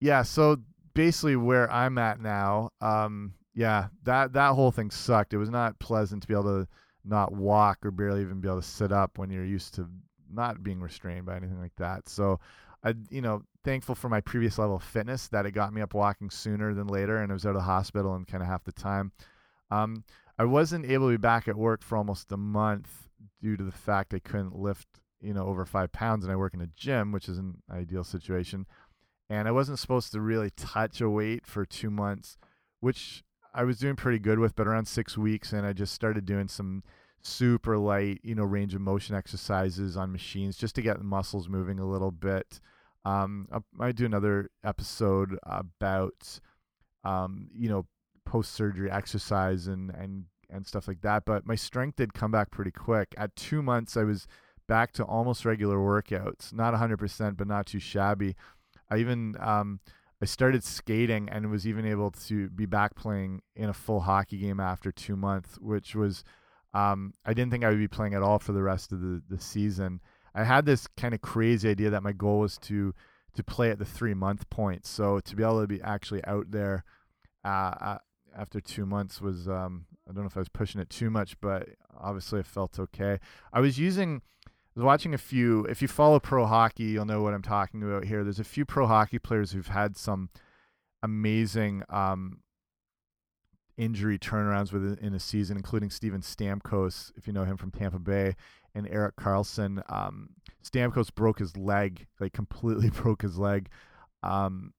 yeah. 0.00 0.22
So 0.22 0.58
basically, 0.92 1.36
where 1.36 1.72
I'm 1.72 1.96
at 1.96 2.20
now, 2.20 2.70
um, 2.82 3.32
yeah, 3.54 3.88
that 4.04 4.32
that 4.32 4.54
whole 4.54 4.70
thing 4.70 4.90
sucked. 4.90 5.34
It 5.34 5.38
was 5.38 5.50
not 5.50 5.78
pleasant 5.78 6.22
to 6.22 6.28
be 6.28 6.34
able 6.34 6.64
to 6.64 6.68
not 7.04 7.32
walk 7.32 7.84
or 7.84 7.90
barely 7.90 8.22
even 8.22 8.40
be 8.40 8.48
able 8.48 8.60
to 8.60 8.66
sit 8.66 8.92
up 8.92 9.18
when 9.18 9.30
you're 9.30 9.44
used 9.44 9.74
to 9.74 9.88
not 10.32 10.62
being 10.62 10.80
restrained 10.80 11.26
by 11.26 11.36
anything 11.36 11.60
like 11.60 11.74
that. 11.76 12.08
So, 12.08 12.40
I 12.82 12.94
you 13.10 13.20
know 13.20 13.42
thankful 13.64 13.94
for 13.94 14.08
my 14.08 14.20
previous 14.20 14.58
level 14.58 14.76
of 14.76 14.82
fitness 14.82 15.28
that 15.28 15.46
it 15.46 15.52
got 15.52 15.72
me 15.72 15.82
up 15.82 15.94
walking 15.94 16.30
sooner 16.30 16.74
than 16.74 16.86
later, 16.86 17.18
and 17.18 17.30
I 17.30 17.34
was 17.34 17.46
out 17.46 17.50
of 17.50 17.56
the 17.56 17.62
hospital 17.62 18.14
in 18.16 18.24
kind 18.24 18.42
of 18.42 18.48
half 18.48 18.64
the 18.64 18.72
time. 18.72 19.12
Um, 19.70 20.04
I 20.38 20.44
wasn't 20.44 20.86
able 20.86 21.08
to 21.08 21.12
be 21.12 21.18
back 21.18 21.48
at 21.48 21.56
work 21.56 21.82
for 21.82 21.96
almost 21.96 22.32
a 22.32 22.36
month 22.36 23.08
due 23.40 23.56
to 23.56 23.64
the 23.64 23.72
fact 23.72 24.14
I 24.14 24.18
couldn't 24.18 24.56
lift 24.56 24.88
you 25.20 25.34
know 25.34 25.46
over 25.46 25.64
five 25.64 25.92
pounds, 25.92 26.24
and 26.24 26.32
I 26.32 26.36
work 26.36 26.54
in 26.54 26.60
a 26.60 26.68
gym, 26.74 27.12
which 27.12 27.28
is 27.28 27.38
an 27.38 27.62
ideal 27.70 28.04
situation. 28.04 28.66
And 29.30 29.48
I 29.48 29.50
wasn't 29.50 29.78
supposed 29.78 30.12
to 30.12 30.20
really 30.20 30.50
touch 30.50 31.00
a 31.00 31.08
weight 31.08 31.46
for 31.46 31.64
two 31.64 31.90
months, 31.90 32.36
which 32.80 33.24
I 33.54 33.64
was 33.64 33.78
doing 33.78 33.96
pretty 33.96 34.18
good 34.18 34.38
with, 34.38 34.56
but 34.56 34.66
around 34.66 34.86
six 34.86 35.18
weeks, 35.18 35.52
and 35.52 35.66
I 35.66 35.72
just 35.72 35.94
started 35.94 36.24
doing 36.24 36.48
some 36.48 36.82
super 37.20 37.78
light, 37.78 38.20
you 38.22 38.34
know, 38.34 38.44
range 38.44 38.74
of 38.74 38.80
motion 38.80 39.14
exercises 39.14 39.96
on 39.96 40.12
machines 40.12 40.56
just 40.56 40.74
to 40.74 40.82
get 40.82 40.98
the 40.98 41.04
muscles 41.04 41.48
moving 41.48 41.78
a 41.78 41.86
little 41.86 42.10
bit. 42.10 42.60
Um, 43.04 43.48
I 43.52 43.58
might 43.74 43.96
do 43.96 44.06
another 44.06 44.50
episode 44.64 45.38
about, 45.44 46.40
um, 47.04 47.48
you 47.54 47.68
know, 47.68 47.86
post 48.24 48.52
surgery 48.52 48.90
exercise 48.90 49.66
and 49.66 49.90
and 49.90 50.24
and 50.48 50.66
stuff 50.66 50.86
like 50.86 51.00
that. 51.00 51.24
But 51.24 51.46
my 51.46 51.54
strength 51.54 51.96
did 51.96 52.14
come 52.14 52.30
back 52.30 52.50
pretty 52.50 52.70
quick. 52.70 53.14
At 53.16 53.34
two 53.36 53.62
months, 53.62 53.96
I 53.96 54.04
was 54.04 54.26
back 54.68 54.92
to 54.92 55.04
almost 55.04 55.44
regular 55.44 55.76
workouts, 55.76 56.52
not 56.52 56.74
100%, 56.74 57.36
but 57.36 57.46
not 57.46 57.66
too 57.66 57.80
shabby. 57.80 58.36
I 58.90 58.98
even 58.98 59.36
um, 59.40 59.80
I 60.22 60.24
started 60.24 60.62
skating 60.62 61.28
and 61.28 61.50
was 61.50 61.66
even 61.66 61.84
able 61.84 62.12
to 62.12 62.48
be 62.50 62.64
back 62.64 62.94
playing 62.94 63.42
in 63.56 63.68
a 63.68 63.74
full 63.74 63.98
hockey 63.98 64.38
game 64.38 64.60
after 64.60 64.92
two 64.92 65.16
months, 65.16 65.58
which 65.60 65.96
was 65.96 66.22
um, 66.72 67.12
I 67.26 67.34
didn't 67.34 67.50
think 67.50 67.64
I 67.64 67.70
would 67.70 67.78
be 67.78 67.88
playing 67.88 68.14
at 68.14 68.22
all 68.22 68.38
for 68.38 68.52
the 68.52 68.62
rest 68.62 68.92
of 68.92 69.00
the, 69.00 69.20
the 69.28 69.40
season. 69.40 70.00
I 70.32 70.44
had 70.44 70.64
this 70.64 70.86
kind 70.96 71.12
of 71.12 71.20
crazy 71.22 71.68
idea 71.68 71.90
that 71.90 72.04
my 72.04 72.12
goal 72.12 72.38
was 72.38 72.56
to 72.58 72.94
to 73.34 73.42
play 73.42 73.70
at 73.70 73.80
the 73.80 73.84
three 73.84 74.14
month 74.14 74.48
point. 74.48 74.86
So 74.86 75.18
to 75.18 75.34
be 75.34 75.42
able 75.42 75.60
to 75.60 75.66
be 75.66 75.82
actually 75.82 76.24
out 76.24 76.52
there 76.52 76.84
uh, 77.44 77.74
uh, 77.80 77.98
after 78.36 78.60
two 78.60 78.86
months 78.86 79.20
was 79.20 79.48
um, 79.48 79.86
I 80.08 80.12
don't 80.12 80.22
know 80.22 80.28
if 80.28 80.36
I 80.36 80.40
was 80.40 80.48
pushing 80.48 80.80
it 80.80 80.88
too 80.88 81.10
much, 81.10 81.34
but 81.40 81.68
obviously 81.98 82.38
it 82.38 82.46
felt 82.46 82.78
okay. 82.78 83.18
I 83.52 83.58
was 83.58 83.76
using 83.76 84.22
I 84.74 84.80
was 84.80 84.84
watching 84.84 85.12
a 85.12 85.18
few. 85.18 85.66
If 85.66 85.82
you 85.82 85.88
follow 85.88 86.18
pro 86.18 86.46
hockey, 86.46 86.84
you'll 86.84 87.04
know 87.04 87.20
what 87.22 87.34
I'm 87.34 87.42
talking 87.42 87.82
about 87.82 88.06
here. 88.06 88.24
There's 88.24 88.40
a 88.40 88.44
few 88.44 88.64
pro 88.64 88.86
hockey 88.86 89.18
players 89.18 89.52
who've 89.52 89.66
had 89.66 89.98
some 89.98 90.30
amazing 91.02 91.82
um, 91.90 92.40
injury 93.76 94.18
turnarounds 94.18 94.72
within 94.72 95.12
a 95.12 95.18
season, 95.18 95.58
including 95.58 95.90
Steven 95.90 96.22
Stamkos, 96.22 97.12
if 97.16 97.26
you 97.26 97.34
know 97.34 97.44
him 97.44 97.58
from 97.58 97.70
Tampa 97.70 97.98
Bay, 97.98 98.34
and 98.74 98.88
Erik 98.88 99.16
Karlsson. 99.16 99.82
Um, 99.92 100.30
Stamkos 100.64 101.14
broke 101.14 101.38
his 101.38 101.54
leg, 101.54 102.06
like 102.18 102.32
completely 102.32 102.88
broke 103.02 103.20
his 103.20 103.36
leg, 103.36 103.68
um, 104.22 104.72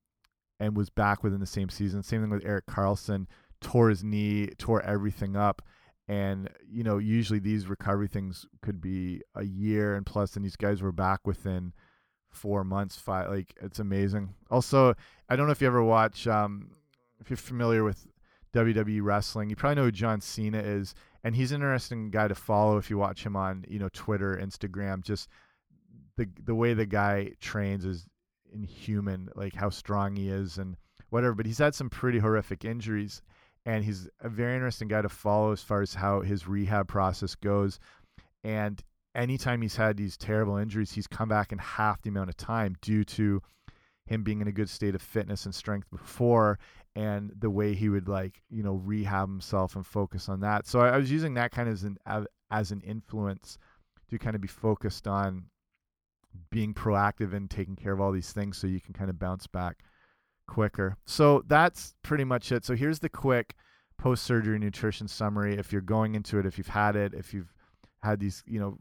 and 0.60 0.75
was 0.75 0.89
back 0.89 1.23
within 1.23 1.39
the 1.39 1.45
same 1.45 1.69
season. 1.69 2.01
Same 2.01 2.21
thing 2.21 2.32
with 2.32 2.45
Erik 2.45 2.65
Karlsson, 2.65 3.27
tore 3.62 3.89
his 3.89 4.03
knee, 4.03 4.47
tore 4.58 4.82
everything 4.82 5.36
up 5.36 5.62
and 6.08 6.50
you 6.70 6.84
know 6.84 6.98
usually 6.98 7.39
these 7.39 7.68
recovery 7.68 8.08
things 8.08 8.46
could 8.62 8.82
be 8.82 9.22
a 9.36 9.44
year 9.44 9.96
and 9.96 10.06
plus 10.06 10.36
and 10.36 10.44
these 10.44 10.56
guys 10.56 10.82
were 10.82 10.92
back 10.92 11.26
within 11.26 11.74
four 12.30 12.63
months 12.63 12.98
five 12.98 13.30
like 13.30 13.54
it's 13.62 13.80
amazing. 13.80 14.34
Also 14.50 14.94
i 15.30 15.36
don't 15.36 15.46
know 15.46 15.52
if 15.52 15.62
you 15.62 15.68
ever 15.68 15.84
watch 15.84 16.28
um 16.28 16.72
if 17.20 17.30
you're 17.30 17.38
familiar 17.38 17.84
with 17.84 18.08
wwe 18.54 19.00
wrestling 19.02 19.50
you 19.50 19.56
probably 19.56 19.76
know 19.76 19.86
who 19.86 19.92
john 19.92 20.20
cena 20.20 20.60
is 20.60 20.94
and 21.24 21.36
he's 21.36 21.52
an 21.52 21.62
interesting 21.62 22.12
guy 22.12 22.28
to 22.28 22.36
follow 22.36 22.78
if 22.78 22.89
you 22.89 22.98
watch 22.98 23.26
him 23.26 23.36
on 23.36 23.63
you 23.68 23.80
know 23.80 23.89
twitter 23.94 24.38
instagram. 24.42 25.02
Just 25.02 25.30
the 26.18 26.28
the 26.44 26.56
way 26.56 26.74
the 26.74 26.86
guy 26.86 27.32
trains 27.39 27.86
is 27.86 28.06
inhuman 28.54 29.30
like 29.36 29.56
how 29.56 29.70
strong 29.70 30.16
he 30.16 30.30
is 30.30 30.58
and 30.58 30.76
whatever 31.10 31.34
but 31.34 31.46
he's 31.46 31.58
had 31.58 31.74
some 31.74 31.89
pretty 31.89 32.20
horrific 32.20 32.63
injuries 32.66 33.22
and 33.65 33.84
he's 33.84 34.10
a 34.21 34.30
very 34.30 34.56
interesting 34.56 34.88
guy 34.88 35.02
to 35.02 35.10
follow 35.10 35.52
as 35.52 35.62
far 35.62 35.82
as 35.82 35.93
how 35.93 36.21
his 36.21 36.47
rehab 36.47 36.88
process 36.88 37.36
goes. 37.36 37.80
And 38.43 38.82
anytime 39.15 39.62
he's 39.62 39.76
had 39.76 39.97
these 39.97 40.17
terrible 40.17 40.58
injuries, 40.58 40.91
he's 40.91 41.08
come 41.08 41.30
back 41.30 41.52
in 41.52 41.60
half 41.60 42.02
the 42.02 42.10
amount 42.10 42.30
of 42.30 42.38
time 42.38 42.76
due 42.82 43.04
to 43.06 43.41
him 44.06 44.23
being 44.23 44.41
in 44.41 44.47
a 44.47 44.52
good 44.52 44.69
state 44.69 44.95
of 44.95 45.02
fitness 45.02 45.45
and 45.45 45.56
strength 45.56 45.89
before 45.89 46.60
and 46.95 47.32
the 47.39 47.49
way 47.49 47.73
he 47.73 47.89
would 47.89 48.08
like 48.08 48.41
you 48.49 48.62
know 48.62 48.76
rehab 48.76 49.28
himself 49.30 49.76
and 49.76 49.86
focus 49.86 50.30
on 50.30 50.41
that 50.41 50.67
so 50.67 50.80
i, 50.80 50.89
I 50.89 50.97
was 50.97 51.12
using 51.12 51.34
that 51.36 51.52
kind 51.52 51.67
of 51.67 51.73
as 51.73 51.84
an 51.84 51.97
as 52.52 52.71
an 52.71 52.82
influence 52.82 53.58
to 54.10 54.19
kind 54.19 54.36
of 54.36 54.41
be 54.41 54.47
focused 54.47 55.08
on 55.08 55.45
being 56.52 56.73
proactive 56.73 57.34
and 57.34 57.49
taking 57.49 57.76
care 57.76 57.93
of 57.93 58.02
all 58.02 58.12
these 58.12 58.32
things 58.32 58.58
so 58.58 58.67
you 58.67 58.82
can 58.82 58.93
kind 58.93 59.10
of 59.10 59.17
bounce 59.17 59.47
back 59.47 59.84
quicker. 60.54 60.98
So 61.06 61.44
that's 61.48 61.96
pretty 62.04 62.24
much 62.24 62.52
it. 62.52 62.63
So 62.63 62.76
here's 62.76 63.00
the 63.00 63.10
quick 63.10 63.56
post 63.98 64.24
surgery 64.24 64.60
nutrition 64.60 65.08
summary. 65.08 65.58
If 65.58 65.72
you're 65.72 65.82
going 65.82 66.13
into 66.13 66.38
it, 66.38 66.46
if 66.46 66.60
you've 66.60 66.68
had 66.68 66.96
it, 66.96 67.16
if 67.16 67.34
you've 67.34 67.52
had 68.04 68.20
these, 68.20 68.44
you 68.46 68.60
know, 68.60 68.78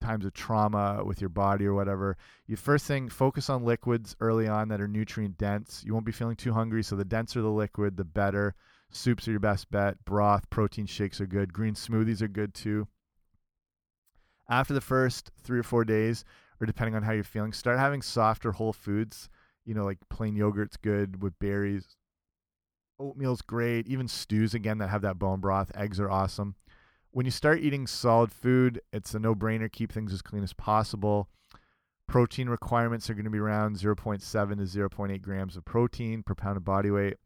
times 0.00 0.24
of 0.24 0.32
trauma 0.32 1.02
with 1.04 1.20
your 1.20 1.28
body 1.28 1.66
or 1.66 1.74
whatever, 1.74 2.16
you 2.46 2.54
first 2.56 2.86
thing 2.86 3.08
focus 3.08 3.50
on 3.50 3.64
liquids 3.64 4.14
early 4.20 4.46
on 4.46 4.68
that 4.68 4.80
are 4.80 4.86
nutrient 4.86 5.36
dense. 5.36 5.82
You 5.84 5.94
won't 5.94 6.06
be 6.06 6.12
feeling 6.12 6.36
too 6.36 6.52
hungry, 6.52 6.84
so 6.84 6.94
the 6.94 7.04
denser 7.04 7.42
the 7.42 7.48
liquid, 7.48 7.96
the 7.96 8.04
better. 8.04 8.54
Soups 8.92 9.26
are 9.26 9.32
your 9.32 9.40
best 9.40 9.68
bet. 9.70 10.04
Broth, 10.04 10.48
protein 10.48 10.86
shakes 10.86 11.20
are 11.20 11.26
good. 11.26 11.52
Green 11.52 11.74
smoothies 11.74 12.22
are 12.22 12.28
good 12.28 12.54
too. 12.54 12.86
After 14.48 14.74
the 14.74 14.80
first 14.80 15.32
three 15.42 15.58
or 15.58 15.64
four 15.64 15.84
days, 15.84 16.24
or 16.60 16.66
depending 16.66 16.94
on 16.94 17.02
how 17.02 17.12
you're 17.12 17.24
feeling, 17.24 17.52
start 17.52 17.78
having 17.78 18.02
softer 18.02 18.52
whole 18.52 18.72
foods. 18.72 19.28
You 19.70 19.76
know, 19.76 19.84
like 19.84 19.98
plain 20.08 20.34
yogurt's 20.34 20.76
good 20.76 21.22
with 21.22 21.38
berries. 21.38 21.84
Oatmeal's 22.98 23.40
great. 23.40 23.86
Even 23.86 24.08
stews 24.08 24.52
again 24.52 24.78
that 24.78 24.88
have 24.90 25.02
that 25.02 25.16
bone 25.16 25.38
broth. 25.38 25.70
Eggs 25.76 26.00
are 26.00 26.10
awesome. 26.10 26.56
When 27.12 27.24
you 27.24 27.30
start 27.30 27.60
eating 27.60 27.86
solid 27.86 28.32
food, 28.32 28.80
it's 28.92 29.14
a 29.14 29.20
no-brainer. 29.20 29.70
Keep 29.70 29.92
things 29.92 30.12
as 30.12 30.22
clean 30.22 30.42
as 30.42 30.52
possible. 30.52 31.28
Protein 32.08 32.48
requirements 32.48 33.08
are 33.08 33.14
going 33.14 33.26
to 33.26 33.30
be 33.30 33.38
around 33.38 33.76
0.7 33.76 34.20
to 34.20 34.88
0.8 34.88 35.22
grams 35.22 35.56
of 35.56 35.64
protein 35.64 36.24
per 36.24 36.34
pound 36.34 36.56
of 36.56 36.64
body 36.64 36.90
weight. 36.90 37.18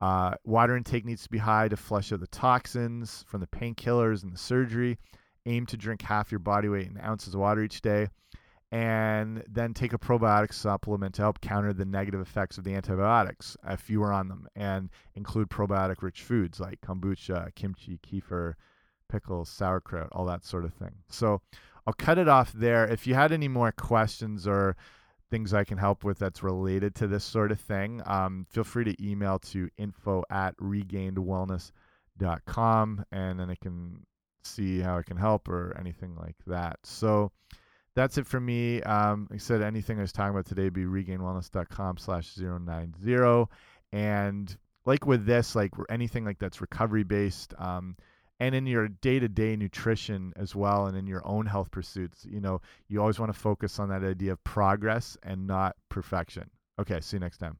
Uh, 0.00 0.34
water 0.44 0.76
intake 0.76 1.04
needs 1.04 1.24
to 1.24 1.30
be 1.30 1.38
high 1.38 1.66
to 1.66 1.76
flush 1.76 2.12
out 2.12 2.20
the 2.20 2.28
toxins 2.28 3.24
from 3.26 3.40
the 3.40 3.48
painkillers 3.48 4.22
and 4.22 4.32
the 4.32 4.38
surgery. 4.38 4.98
Aim 5.46 5.66
to 5.66 5.76
drink 5.76 6.02
half 6.02 6.30
your 6.30 6.38
body 6.38 6.68
weight 6.68 6.86
in 6.86 7.00
ounces 7.00 7.34
of 7.34 7.40
water 7.40 7.60
each 7.60 7.82
day. 7.82 8.06
And 8.72 9.44
then 9.48 9.74
take 9.74 9.92
a 9.92 9.98
probiotic 9.98 10.54
supplement 10.54 11.14
to 11.16 11.22
help 11.22 11.42
counter 11.42 11.74
the 11.74 11.84
negative 11.84 12.22
effects 12.22 12.56
of 12.56 12.64
the 12.64 12.74
antibiotics 12.74 13.54
if 13.68 13.90
you 13.90 14.02
are 14.02 14.12
on 14.12 14.28
them. 14.28 14.48
And 14.56 14.88
include 15.14 15.50
probiotic 15.50 16.02
rich 16.02 16.22
foods 16.22 16.58
like 16.58 16.80
kombucha, 16.80 17.54
kimchi, 17.54 17.98
kefir, 17.98 18.54
pickles, 19.10 19.50
sauerkraut, 19.50 20.08
all 20.12 20.24
that 20.24 20.44
sort 20.44 20.64
of 20.64 20.72
thing. 20.72 20.94
So 21.10 21.42
I'll 21.86 21.92
cut 21.92 22.18
it 22.18 22.28
off 22.28 22.50
there. 22.52 22.86
If 22.86 23.06
you 23.06 23.14
had 23.14 23.30
any 23.30 23.48
more 23.48 23.72
questions 23.72 24.46
or 24.46 24.74
things 25.30 25.52
I 25.54 25.64
can 25.64 25.78
help 25.78 26.04
with 26.04 26.18
that's 26.18 26.42
related 26.42 26.94
to 26.96 27.06
this 27.06 27.24
sort 27.24 27.52
of 27.52 27.60
thing, 27.60 28.02
um, 28.06 28.46
feel 28.50 28.64
free 28.64 28.84
to 28.84 29.04
email 29.04 29.38
to 29.38 29.68
info 29.76 30.24
at 30.30 30.56
regainedwellness.com 30.56 33.04
and 33.12 33.40
then 33.40 33.50
I 33.50 33.54
can 33.56 34.06
see 34.44 34.80
how 34.80 34.98
I 34.98 35.02
can 35.02 35.16
help 35.16 35.48
or 35.48 35.76
anything 35.78 36.16
like 36.16 36.36
that. 36.46 36.78
So 36.84 37.32
that's 37.94 38.18
it 38.18 38.26
for 38.26 38.40
me. 38.40 38.82
Um, 38.82 39.28
like 39.30 39.40
I 39.40 39.42
said, 39.42 39.62
anything 39.62 39.98
I 39.98 40.02
was 40.02 40.12
talking 40.12 40.30
about 40.30 40.46
today 40.46 40.68
be 40.68 40.84
regainedwellness.com 40.84 41.98
slash 41.98 42.36
090. 42.36 43.46
And 43.92 44.56
like 44.86 45.06
with 45.06 45.26
this, 45.26 45.54
like 45.54 45.72
anything 45.90 46.24
like 46.24 46.38
that's 46.38 46.60
recovery 46.60 47.04
based, 47.04 47.54
um, 47.58 47.96
and 48.42 48.56
in 48.56 48.66
your 48.66 48.88
day-to-day 48.88 49.54
nutrition 49.54 50.32
as 50.34 50.52
well 50.52 50.86
and 50.86 50.98
in 50.98 51.06
your 51.06 51.24
own 51.24 51.46
health 51.46 51.70
pursuits 51.70 52.26
you 52.28 52.40
know 52.40 52.60
you 52.88 53.00
always 53.00 53.20
want 53.20 53.32
to 53.32 53.38
focus 53.38 53.78
on 53.78 53.88
that 53.88 54.02
idea 54.02 54.32
of 54.32 54.42
progress 54.42 55.16
and 55.22 55.46
not 55.46 55.76
perfection 55.88 56.50
okay 56.80 57.00
see 57.00 57.16
you 57.16 57.20
next 57.20 57.38
time 57.38 57.56